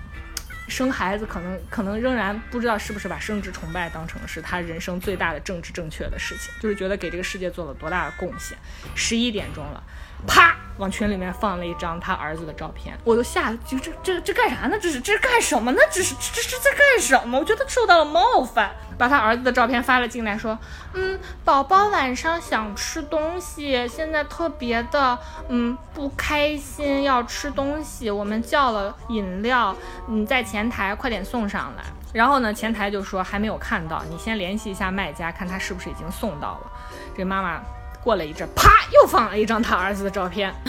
[0.69, 8.57] 生孩子可能可能仍然不知道是不是把生殖崇拜当成是他人生最大的政治正确的事情，就是觉得给这个世界做了多大的贡献。
[8.95, 9.83] 十一点钟了，
[10.27, 14.77] 啪，往群里面放了一张他儿子的照片，我都吓，就这这这干啥呢？
[14.81, 15.79] 这是这是干什么呢？
[15.91, 17.39] 这是这是在干什么？
[17.39, 18.71] 我觉得受到了冒犯。
[18.99, 20.57] 把他儿子的照片发了进来，说
[20.95, 28.09] ：“嗯，宝宝晚上想吃东西，现在特别的嗯不开心，要吃东西。
[28.11, 29.75] 我们叫了饮料，
[30.07, 31.83] 你在前台快点送上来。
[32.13, 36.73] 然后呢，前台就说还没有看到，你先联系一下卖家，看他是不是已经送到了。
[37.17, 37.61] 这妈妈
[38.03, 40.53] 过了一阵，啪，又放了一张他儿子的照片。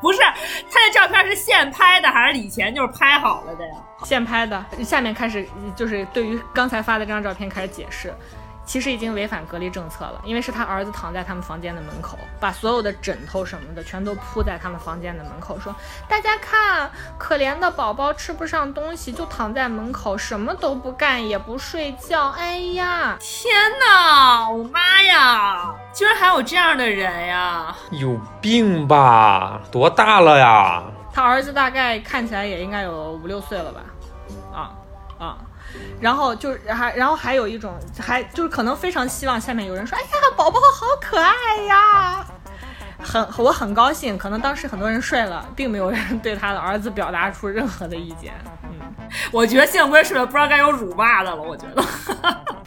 [0.00, 3.74] 不是，他的照片是现拍的，还是以前就是拍好了的呀？
[4.04, 8.12] 现拍的，下面开始就是对于刚才发的这张照片开始解释，
[8.64, 15.74] 其实已经违反隔离政策了，因为是他儿子躺在他们房间的门口，把所有的枕头什么的全都铺在他们房间的门口，说
[16.08, 22.30] ：“大家看，可怜的宝宝吃不上东西，就躺在门口，什么都不干，也不睡觉。
[22.30, 27.74] 哎呀，天哪，我妈呀，居然还有这样的人呀！
[27.90, 29.60] 有病吧？
[29.70, 30.82] 多大了呀？
[31.12, 33.80] 他儿子大概看起来也应该有五六岁了吧？
[34.54, 34.70] 啊
[35.18, 35.36] 啊。”
[36.00, 42.26] 然后就是还，然后还有一种，还就是可能非常希望下面有人说，哎呀，宝宝好可爱呀，
[43.02, 44.16] 很我很高兴。
[44.16, 48.32] 可能当时很多人睡了，并没有人对他的儿子表达出任何的意见。
[48.64, 48.70] 嗯，
[49.30, 51.42] 我觉得幸亏睡了，不知道该有辱骂的了。
[51.42, 51.84] 我觉得，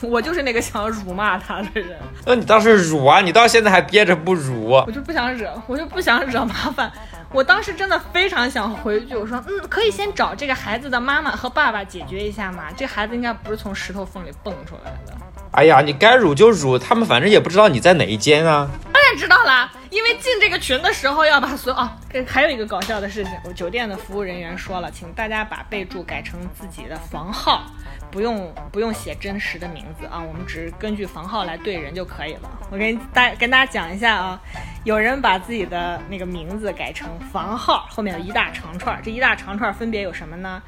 [0.08, 1.98] 我就是那个想辱骂他的人。
[2.26, 3.22] 那你倒是辱啊！
[3.22, 4.70] 你到现在还憋着不辱？
[4.86, 6.92] 我就不想惹，我就不想惹麻烦。
[7.32, 12.66] 我当时真的非常想回去，我说，嗯，可以先找这个孩子的妈妈和爸爸解决一下嘛？
[12.76, 15.14] 这孩子应该不是从石头缝里蹦出来的。
[15.52, 18.70] 哎呀，你该辱就辱，他们反正也不知道你在哪一间啊。
[18.94, 27.64] 当然知道啦，因为进这个群的时候要把所有啊，还有一个搞笑的事情，我酒店的服务人员说了，请大家把备注改成自己的房号。
[28.12, 32.50] 不用不用写真实的名字啊，我们只根据房号来对人就可以了。
[32.70, 34.42] 我跟大跟大家讲一下啊，
[34.84, 40.62] 有人把自己的那个名字改成房号，后面有一大长串，这一大长串分别有什么呢？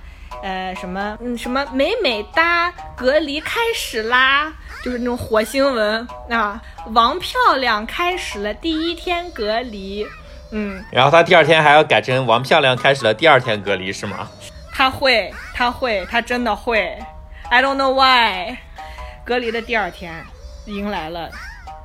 [0.43, 4.53] 呃，什么嗯什么美美哒，隔离开始啦，
[4.87, 6.61] 就是那种火星文啊。
[6.93, 10.07] 王漂亮开始了第一天隔离，
[10.51, 14.29] 嗯，然后他第二天还要改成王漂亮开始了第二天隔离是吗？
[14.71, 16.97] 他会，他会，他真的会。
[17.49, 18.55] I don't know why，
[19.25, 20.25] 隔离的第二天，
[20.67, 21.29] 迎来了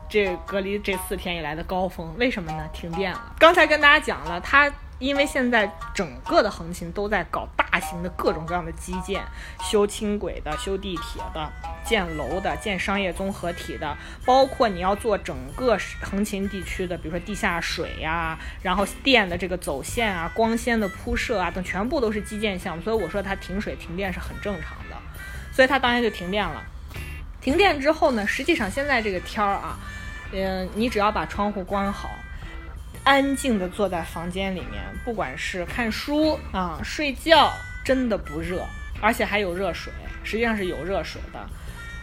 [0.08, 2.14] 这隔离这四天以来的高峰。
[2.18, 2.62] 为什么呢？
[2.72, 3.20] 停电了。
[3.36, 4.70] 刚才跟大家讲了，它
[5.02, 9.20] 因为现在整个的横琴都在搞大型的各种各样的基建，
[9.60, 11.50] 修轻轨的、修地铁的、
[11.84, 22.82] 建楼的、建商业综合体的，包括你要做整个横琴地区的，比如说地下水呀，然后电的这个走线啊、光纤的铺设啊等，全部都是基建项目。
[22.84, 24.96] 所以我说它停水停电是很正常的。
[25.52, 26.62] 所以它当然就停电了。
[27.40, 29.76] 停电之后呢，实际上现在这个天儿啊，
[30.32, 32.08] 嗯，你只要把窗户关好，
[33.04, 37.52] 安静的坐在房间里面，不管是看书啊、睡觉，
[37.84, 38.64] 真的不热，
[39.00, 41.44] 而且还有热水，实际上是有热水的。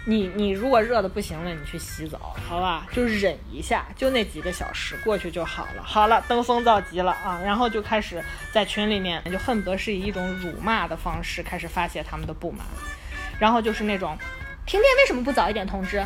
[0.05, 5.83] 你你如果热的不行了，你去洗澡，好吧，就忍一下，就那几个小时过去就好了。
[5.83, 12.65] 好了，登峰造极了啊，然后就开始在群里面就恨不得是以一种辱骂的方式开始发泄他们的不满。
[13.39, 14.17] 然后就是那种，
[14.65, 16.03] 停电为什么不早一点通知？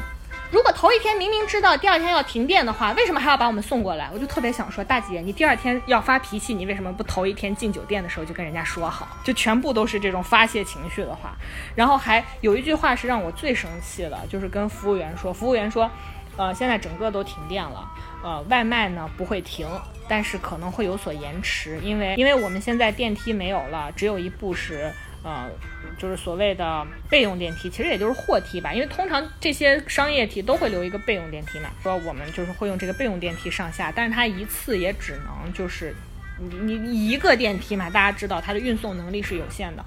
[0.54, 4.08] 如果头一天明明知道第二天要停电的话，为什么还要把我们送过来？
[4.13, 9.08] 我就特别想说，大姐，你第二天要发脾气，你为什么不头一天进酒店的时候就跟人家说好？
[9.24, 11.36] 就全部都是这种发泄情绪的话。
[11.74, 15.89] 然后还有一句话是让我最生气的，就是跟服务员说，服务员说，
[16.38, 17.89] 呃，现在整个都停电了，
[18.24, 19.68] 呃，外卖呢不会停，
[20.08, 24.94] 但是可能会有所延迟，因为因为我们现在电梯没有了，只有一部是。
[25.24, 25.50] 呃，
[25.98, 31.70] 就是所谓的备用电梯，其实也就是货梯吧，因为通常这些商业体都会留一个备用电梯嘛。
[31.82, 35.96] 说我们就是会用这个备用电梯上下，但是它一次也只能就是
[36.38, 39.86] 你你一个电梯嘛，大家知道它的运送能力是有限的，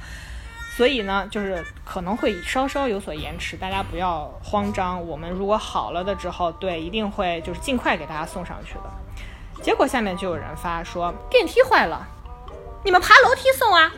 [0.74, 5.06] 所以呢，就是可能会稍稍有所延迟，大家不要慌张。
[5.06, 9.62] 我们如果好了的之后，对，一定会就是尽快给大家送上去的。
[9.62, 12.06] 结果下面就有人发说电梯坏了，
[12.84, 13.92] 你们爬楼梯送啊？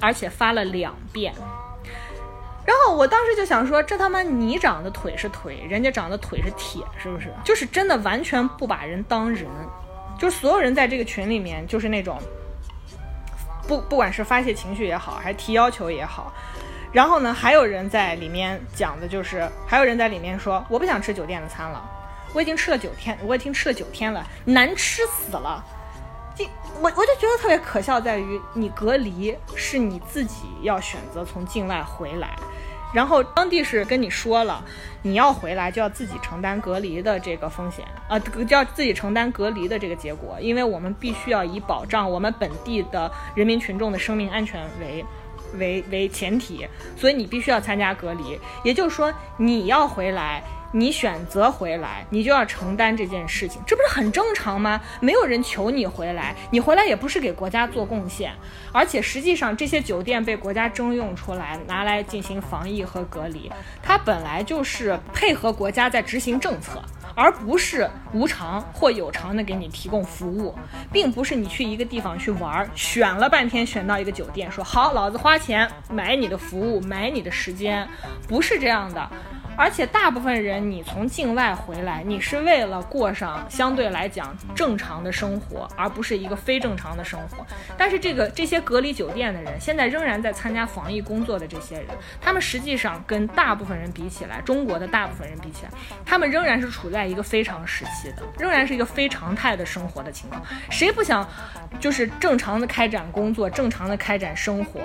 [0.00, 1.32] 而且发了两遍，
[2.64, 7.32] 然后我当时就想说，这他妈你长的腿是腿，人家长的腿是铁，是不是？
[7.44, 9.46] 就是真的完全不把人当人，
[10.18, 12.20] 就是所有人在这个群里面，就是那种
[13.66, 16.32] 不不管是发泄情绪也好，还是提要求也好，
[16.92, 21.82] 然后呢，还有人在里面讲的就是，还有人在里面说，我不想吃酒店的餐了，
[22.34, 25.64] 我已经吃了九天，我已经吃了九天了，难吃死了。
[26.80, 32.36] 我我就觉得特别可笑，在于你隔离是你自己要选择从境外回来，
[32.92, 34.62] 然后当地是跟你说了，
[35.02, 45.04] 你要回来就要自己承担隔离的这个风险啊，就要自己承担隔离的这个结果，因为我们必须要以保障我们本地的人民群众的生命安全为
[45.54, 50.42] 为为前提，所以你必须要参加隔离，也就是说你要回来。
[50.72, 54.80] 你选择回来，你就要承担这件事情，这不是很正常吗？
[55.00, 58.32] 没有人求你回来，你回来也不是给国家做贡献，
[58.72, 63.50] 而且实际上这些酒店被国家征用出来，拿来进行防疫和隔离，
[63.82, 66.82] 它本来就是配合国家在执行政策，
[67.14, 70.54] 而不是无偿或有偿的给你提供服务，
[70.92, 77.88] 并不是你去一个地方去玩，选了半天选到一个酒店，说好老子花钱买你的服务，买你的时间，
[78.28, 79.10] 不是这样的。
[79.56, 87.44] 而且大部分人你从境外回来，你是为了过上相对来讲正常的生活，而不是一个非正常的生活。
[87.76, 91.86] 但是这个这些隔离酒店的人，现在仍然在参加防疫工作的这些人，
[92.20, 95.70] 他们实际上跟大部分人比起来，中国的大部分人比起来，
[96.04, 100.42] 他们仍然是处在一个非常时期的，仍然是一个非常态的生活的情况。
[100.70, 101.26] 谁不想
[101.80, 104.80] 就是正常的开展工作，正常的开展生活？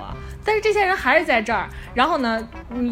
[0.45, 2.47] 但是这些人还是在这儿，然后呢，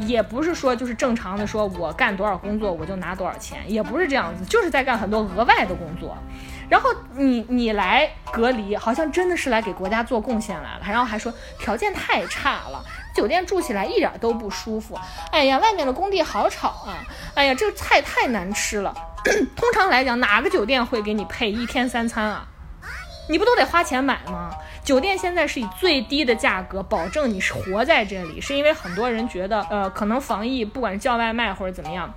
[0.06, 6.18] 也不是说就是正常的说我干多少工作我就拿多少钱，也不是这样子，就是在干很多额外的工作。
[6.70, 12.84] 然后你你来隔离，好像真的是来给国家做贡献来了，然后还说条件太差了，
[13.16, 14.96] 酒店住起来一点都不舒服。
[15.32, 17.04] 哎呀，外面的工地好吵啊！
[17.34, 18.94] 哎呀，这个菜太难吃了。
[19.56, 22.48] 通常来讲，哪个酒店会给你配一天三餐啊？
[23.30, 24.52] 你不都得花钱买吗？
[24.90, 32.12] 酒店现在是以最低的价格保证你是活在这里，是因为很多人觉得，呃，可能防疫不管是叫外卖或者怎么样，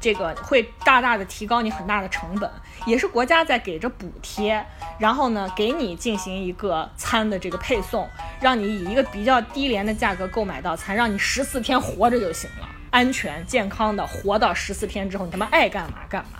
[0.00, 2.50] 这个会大大的提高你很大的成本，
[2.86, 4.64] 也是国家在给着补贴，
[4.98, 8.08] 然后呢，给你进行一个餐的这个配送，
[8.40, 16.38] 让你以一个比较低廉的价格购买到餐，让你十四天活着就行了，安全健康的活到十四天之后，你他妈爱干嘛干嘛，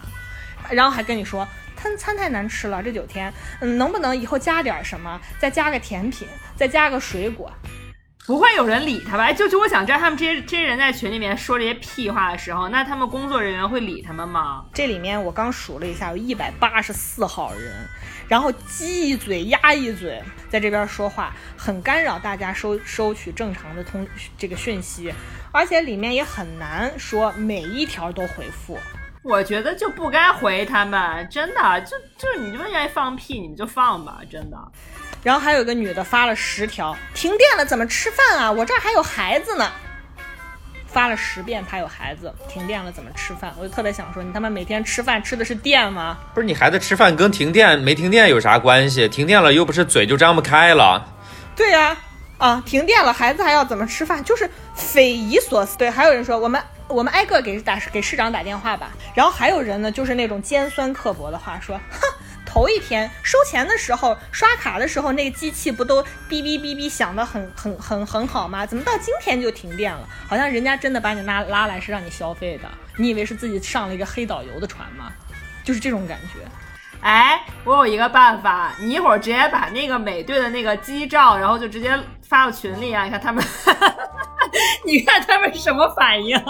[0.70, 1.46] 然后还跟你说。
[1.79, 5.20] 餐餐太难吃了，这九天，嗯，能不能以后加点什么？
[5.39, 6.26] 再加个甜品，
[6.57, 7.53] 再加个水果，
[8.26, 9.26] 不会有人理他吧？
[9.26, 14.64] 哎，就就我想知道，他们这些这些人在群里面说这些屁话的时候，那他们工作人员会理他们吗？
[14.74, 17.72] 这里面我刚数了一下，有一百八十四号人，
[18.29, 20.20] 然后鸡一嘴鸭一嘴，
[20.51, 24.05] 在这边说话，很干扰大家收收取正常的通
[24.37, 25.14] 这个讯息，
[25.53, 28.76] 而且里面也很难说每一条都回复。
[29.22, 34.56] 我觉得就不该回他们，真的，就就是你们愿意放屁，你们就放吧，真的。
[35.22, 38.50] 然后还有个女的发了十条，停电了怎么吃饭啊？
[38.50, 39.70] 我这儿还有孩子呢。
[40.86, 43.52] 发了十遍，他有孩子，停电了怎么吃饭？
[43.58, 46.16] 我就特别想说，你他妈每天吃饭吃的是电吗？
[46.32, 49.06] 不是你孩子吃饭跟停电没停电有啥关系？
[49.06, 51.06] 停电了又不是嘴就张不开了。
[51.54, 51.96] 对呀，啊，
[52.39, 54.24] 啊停电了，孩子还要怎么吃饭？
[54.24, 55.76] 就是匪夷所思。
[55.76, 56.62] 对，还有人说我们。
[56.91, 62.01] 我们挨个给打给市长打电话吧，然后还有人呢，就是那种尖酸刻薄的话说，哼，
[62.47, 68.64] 头一天收钱的时候刷卡的时候，那个机器不都哔哔哔哔响的很很很很好吗？
[68.64, 70.09] 怎么到今天就停电了？
[70.26, 75.12] 好像人家真的把你拉拉来是让你消费的，你以为是自己上了一个黑导游的船吗？
[75.62, 76.41] 就是这种感觉。
[77.01, 83.42] 哎，我有一个办法，你一会儿直接把那个美队的那个机照，然后就直接发到群里啊，你看他们。
[84.84, 86.42] 你看他们什么反应？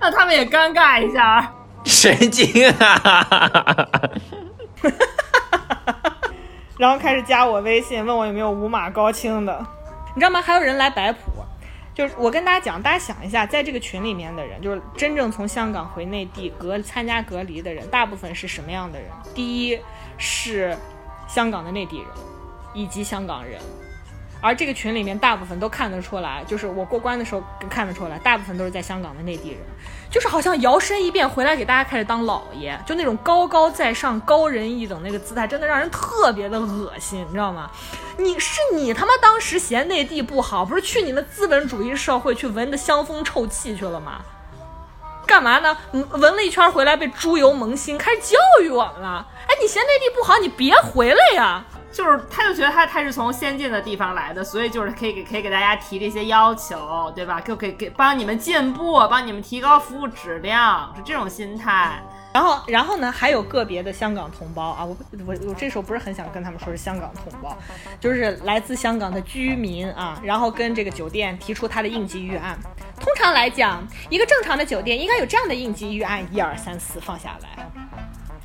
[0.00, 1.52] 让他们也尴尬一下。
[1.84, 3.26] 神经啊！
[6.78, 9.66] 然后开始加我微信，问我有没有无码高清的。
[10.14, 10.40] 你知道吗？
[10.40, 11.20] 还有人来摆谱。
[11.98, 19.10] 就是我跟大家讲，大家想一下，在这个群里面的人，就是真正从香港回内地隔参加隔离的人，大部分是什么样的人？
[19.34, 19.76] 第一
[20.16, 20.78] 是
[21.26, 22.06] 香港的内地人，
[22.72, 23.60] 以及香港人。
[24.40, 29.58] 而这个群里面大部分都看得出来，就是我过关的时候看得出来，大部分都是在香港的内地人，
[30.10, 37.70] 就是好像摇身一变回来给大家开始当老爷，就那种高高在上、高人一等那个姿态，真的让人特别的恶心，你知道吗？
[38.16, 44.20] 你是你他妈当时嫌内地不好，不是去你们资本主义社会去闻的香风臭气去了吗？
[45.26, 45.76] 干嘛呢？
[45.92, 49.26] 闻了一圈回来被猪油蒙心，开始教育我们了。
[49.46, 51.64] 哎，你嫌内地不好，你别回来呀。
[51.90, 57.40] 就是，他就觉得他他是从先进的地方来的，所以就是可以给可以给大家提这些要求，对吧？
[57.40, 62.00] 就给给帮你们进步，帮你们提高服务质量，是这种心态。
[62.30, 64.94] 然后，然后呢，还有个别的香港同胞啊，我
[65.26, 67.56] 我我这时候不是很想跟他们说是香港同胞，
[67.98, 72.56] 就是来自香港的居民啊，然后跟这个酒店提出他的应急预案。
[73.00, 77.70] 通常来讲，一个正常的酒店应该有这样的应急预案：一二三四，放下来。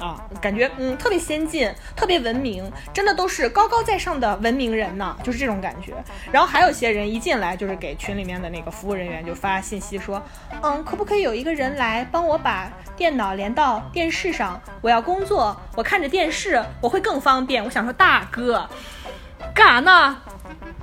[0.04, 5.94] 啊，感觉嗯特别先进，特别文明，真的都是高高在上的文明人呢，就是这种感觉。
[6.30, 10.22] 然后还有些人一进来就是给群里面的那个服务人员就发信息说，
[10.62, 14.62] 嗯，可不可以有一个人来帮我把电脑连到电视上？
[14.82, 17.64] 我要工作，我看着电视我会更方便。
[17.64, 18.68] 我想说大哥，
[19.56, 20.18] 干啥呢？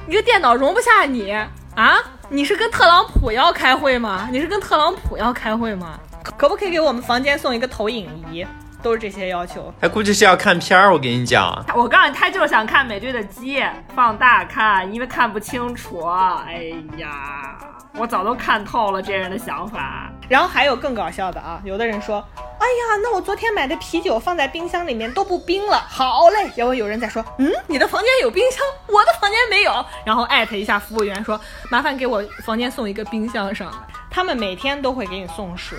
[0.08, 1.30] 一个电脑容不下你
[1.76, 1.98] 啊？
[2.30, 4.30] 你是跟特朗普要开会吗？
[4.32, 6.00] 你是跟特朗普要开会吗？
[6.36, 8.46] 可不可以给我们房间送一个投影仪？
[8.82, 10.92] 都是这些要求，他估计是要看片儿。
[10.92, 13.62] 我跟你讲，我告诉你，他就是想看美队的鸡，
[13.94, 16.00] 放大看，因为看不清楚。
[16.46, 17.58] 哎呀，
[17.94, 20.10] 我早都看透了这人的想法。
[20.28, 26.50] 然后还有更搞笑的啊，有的人说，哎呀，那我昨天买的啤酒放在冰箱里面都不冰了，好嘞。
[26.56, 29.84] 然后有人在说，嗯，你的房间有冰箱，我的房间没有。
[30.04, 31.38] 然后艾特一下服务员说，
[31.70, 33.78] 麻烦给我 房间送一个冰箱上来。
[34.08, 35.78] 他们每天都会给你送水，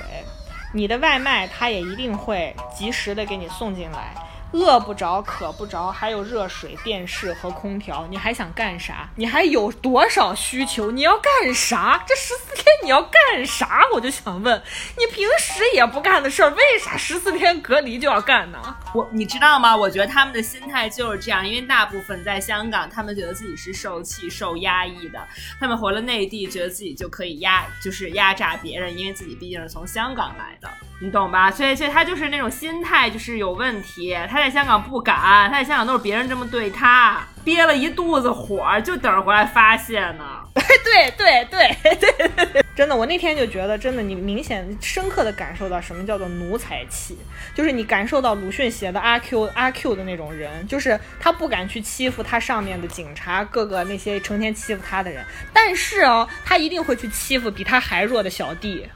[0.74, 4.14] 你的外卖他也一定会及时的给你送进来。
[4.54, 9.10] 饿不着，渴不着，还有热水、电视和空调，你还想干啥？
[9.16, 10.92] 你还有多少需求？
[10.92, 12.04] 你要干啥？
[12.06, 13.82] 这十四天你要干啥？
[13.94, 14.62] 我就想问，
[14.98, 18.58] 你平时也不干的事儿，为啥十四天隔离就要干呢？
[18.94, 19.76] 我你知道吗？
[19.76, 25.20] 我觉得他们的心态就是这样，因为大部分在香港，他们觉得自己是受气、受压抑的，
[25.60, 30.70] 他们回了内地，觉得自己就可以压，就是压榨别人，因为自己毕竟是从香港来的。
[31.04, 31.50] 你懂吧？
[31.50, 34.16] 所以，所以他就是那种心态，就是有问题。
[34.30, 40.24] 他在香港不敢，他在香港都是别人这么对他，憋了一肚子火，就等着回来发泄呢。
[40.54, 47.18] 对对对对对，真的，我那天就觉得，真的，你明显深刻的感受到什么叫做奴才气，
[47.54, 58.88] 就是你感受到鲁迅写的阿 Q 阿 Q 的那种人，就是他不敢去欺负他上面的警察，各个那些成天欺负他的人，但是哦，他一定会去欺负比他还弱的小弟。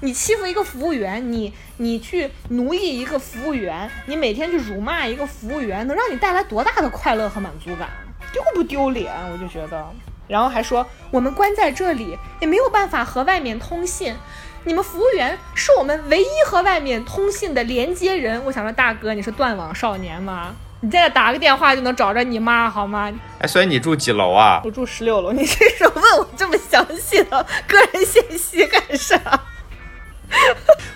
[0.00, 7.88] 你欺负一个服务员，你你去奴役一个服务员，你每天去辱骂一个服务员，能让你带来多大的快乐和满足感？
[8.32, 9.12] 丢不丢脸？
[9.30, 9.86] 我就觉得，
[10.32, 14.16] 然后还说我们关在这里也没有办法和外面通信，
[14.64, 18.42] 你们服务员是我们唯一和外面通信的连接人。
[18.46, 20.54] 我想说，大哥，你是断网少年吗？
[20.80, 23.12] 你现在打个电话就能找着你妈好吗？
[23.40, 24.62] 哎，所以你住几楼啊？
[24.64, 25.32] 我住十六楼。
[25.32, 29.20] 你这是问我这么详细的个人信息干啥？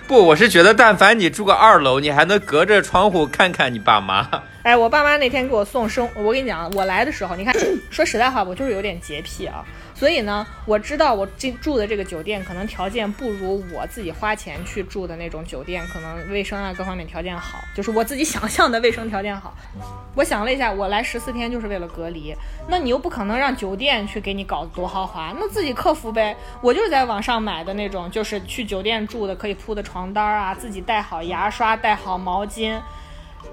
[0.06, 4.28] 不，我是觉得，但凡你住个二楼，你还能隔着窗户看看你爸妈。
[4.62, 7.52] 哎，我爸妈那天给我送生，我跟你讲，我来的时候，你看，
[7.90, 9.64] 说实在话，我就是有点洁癖啊。
[9.96, 19.56] 所以呢，我知道我这住的这个酒店可能条件不如我自己花钱去住的那种酒店，可能卫生啊各方面条件好，就是我自己想象的卫生条件好。
[20.14, 22.34] 我想了一下，我来十四天就是为了隔离，
[22.68, 26.36] 那你又不可能让酒店去给你搞多豪华，那自己克服呗。
[26.60, 32.78] 我就是在网上买的那种，就是去酒店住的可以铺的床单啊，自己带好牙刷，带好毛巾。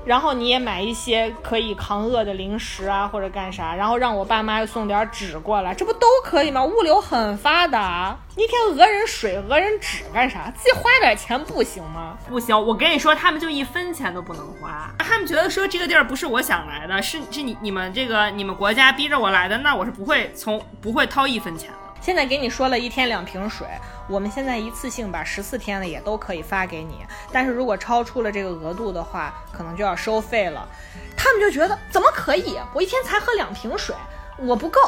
[0.06, 6.64] 然后你也买一些可以抗饿的零食啊，或者干啥，然后让我爸妈送点纸过来，这不都可以吗？
[6.64, 10.52] 物流很发达，一天讹人水讹人纸干啥？
[10.56, 12.18] 自己花点钱不行吗？
[12.28, 21.83] 不行，我跟你说，他们就一分钱都不能花，他们觉得说这个地儿不是我想来的，是是你你们这个你们国家逼着我来的，那我是不会从不会掏一分钱的。
[22.04, 23.66] 现在给你说了一天两瓶水，
[24.10, 26.98] 我们现在一次性把十四天的也都可以发给你，
[27.32, 30.68] 但是如果超出了这个额度的话，可能就要收费了。
[31.16, 32.60] 他们就觉得怎么可以？
[32.74, 33.96] 我一天才喝两瓶水，
[34.38, 34.80] 我不够。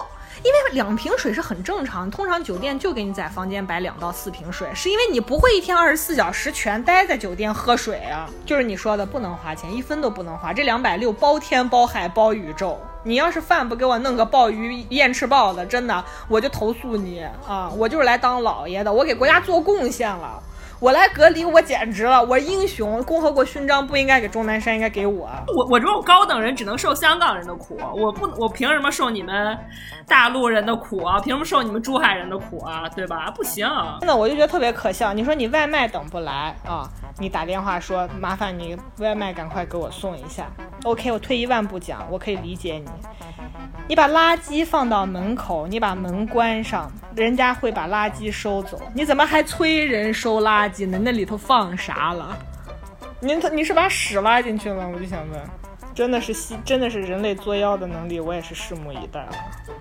[0.43, 8.29] 因为两瓶水是很正常，通常酒店就给你在房间摆两到四瓶水，是因为你不会一天二十四小时全待在酒店喝水啊。
[8.45, 12.77] 就是你说的不能花钱，一分都不能花，这两百六包天包海包宇宙。
[13.05, 17.71] 你要是饭不给我弄个鲍鱼燕翅鲍的，真的我就投诉你啊！
[17.77, 20.41] 我就是来当老爷的，我给国家做贡献了。
[20.79, 23.01] 我来隔离，我简直了，我英雄！
[23.03, 25.29] 共和国勋章不应该给钟南山，应该给我。
[25.55, 29.57] 我我这种高等人只能受香港人的苦，我不，我凭什么受你们
[30.05, 31.19] 大陆人的苦啊？
[31.19, 32.89] 凭什么受你们珠海人的苦啊？
[32.89, 33.31] 对吧？
[33.31, 33.67] 不行！
[34.01, 35.13] 真的，我就觉得特别可笑。
[35.13, 36.89] 你说你外卖等不来啊？
[37.17, 40.47] 你打电话说麻烦你外卖赶快给我送一下。
[40.83, 42.85] OK，我退一万步讲，我可以理解你。
[43.87, 48.81] 你把垃圾放到门口，你把门关上，人家会把垃圾收走。
[48.93, 50.99] 你怎么还催人收垃圾呢？
[51.01, 52.37] 那里头放啥了？
[53.19, 54.87] 你你是把屎拉进去了？
[54.87, 55.41] 我就想问，
[55.93, 59.29] 真的是西，真的是人类作妖的能力，我也是拭目以待了。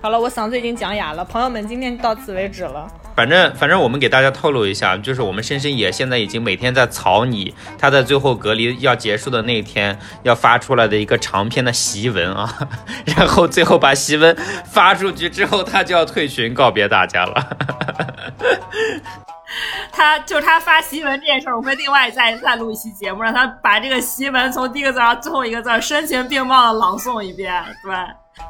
[0.00, 2.86] 好了，我嗓子已经讲哑了，朋友们，今天到此为止了。
[3.16, 12.68] 反正反正我们给大家透露一下，就是我们深深野现在已经每天在草拟他在最后隔离要结束的那天要发出来的一个长篇的檄文啊，
[13.16, 17.56] 然后最后把檄文发出去之后，他就要退群告别大家了。
[19.92, 27.94] 他就是他发檄文这件事儿，我会另外再再录一期节目，让他把这个檄文从第一个字到最后一个字声情并茂的朗诵一遍，对。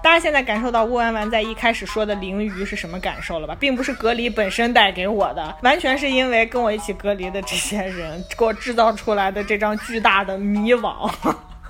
[0.03, 3.55] 大家现在感受到乌丸丸在一开始说的淋雨是什么感受了吧？
[3.61, 11.15] 并不是隔离本身带给我的，完全是因为跟我一起隔离的这些人给我制造出来的这张巨大的迷网，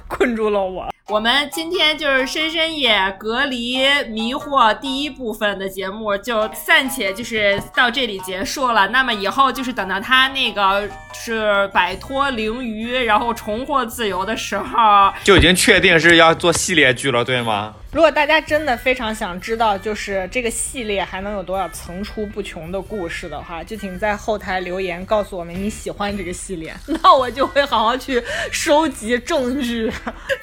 [0.08, 0.88] 困住了我。
[1.08, 3.78] 我们今天就是深深夜隔离
[4.08, 8.88] 迷惑第一部分的节目就暂且就是到这里结束了。
[8.88, 17.74] 那么以后就是等到他那个是摆脱灵鱼，然后重获自由的时候，就已经确定是要做系列剧了，对吗？
[17.94, 28.20] 如果大家真的非常想知道，就是这个系列还能有多少层出不穷的故事的话，就请在后台留言告诉我们你喜欢这个系列， 那我就会好好去
[28.50, 29.88] 收集证据，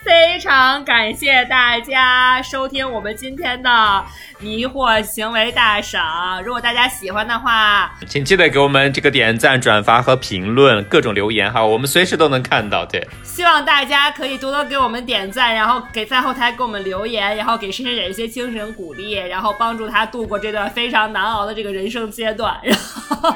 [0.01, 0.85] 非常。
[0.85, 4.01] 感谢大家收听我们今天的
[4.39, 6.41] 迷惑行为大赏。
[6.43, 12.85] 如果大家喜欢的话，请记得给我们这个点赞、转发和评论，各种留言哈，我们随时都能看到。
[12.85, 22.55] 对，希望大家可以多多给我们点赞，然后给在后台给我们留言，然后给深深姐一些精神鼓励，然后帮助她度过这段非常难熬的这个人生阶段。
[22.61, 22.77] 然
[23.09, 23.35] 后，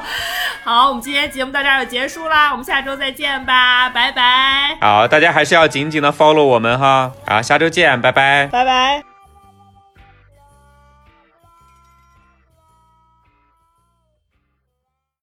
[0.62, 4.78] 好，我们今天节目到这儿就结束啦，我们下周再见吧，拜拜。
[4.80, 8.46] 好，大家还是要紧紧的 follow 我们哈，好，下周见，拜拜。
[8.46, 9.15] 拜拜。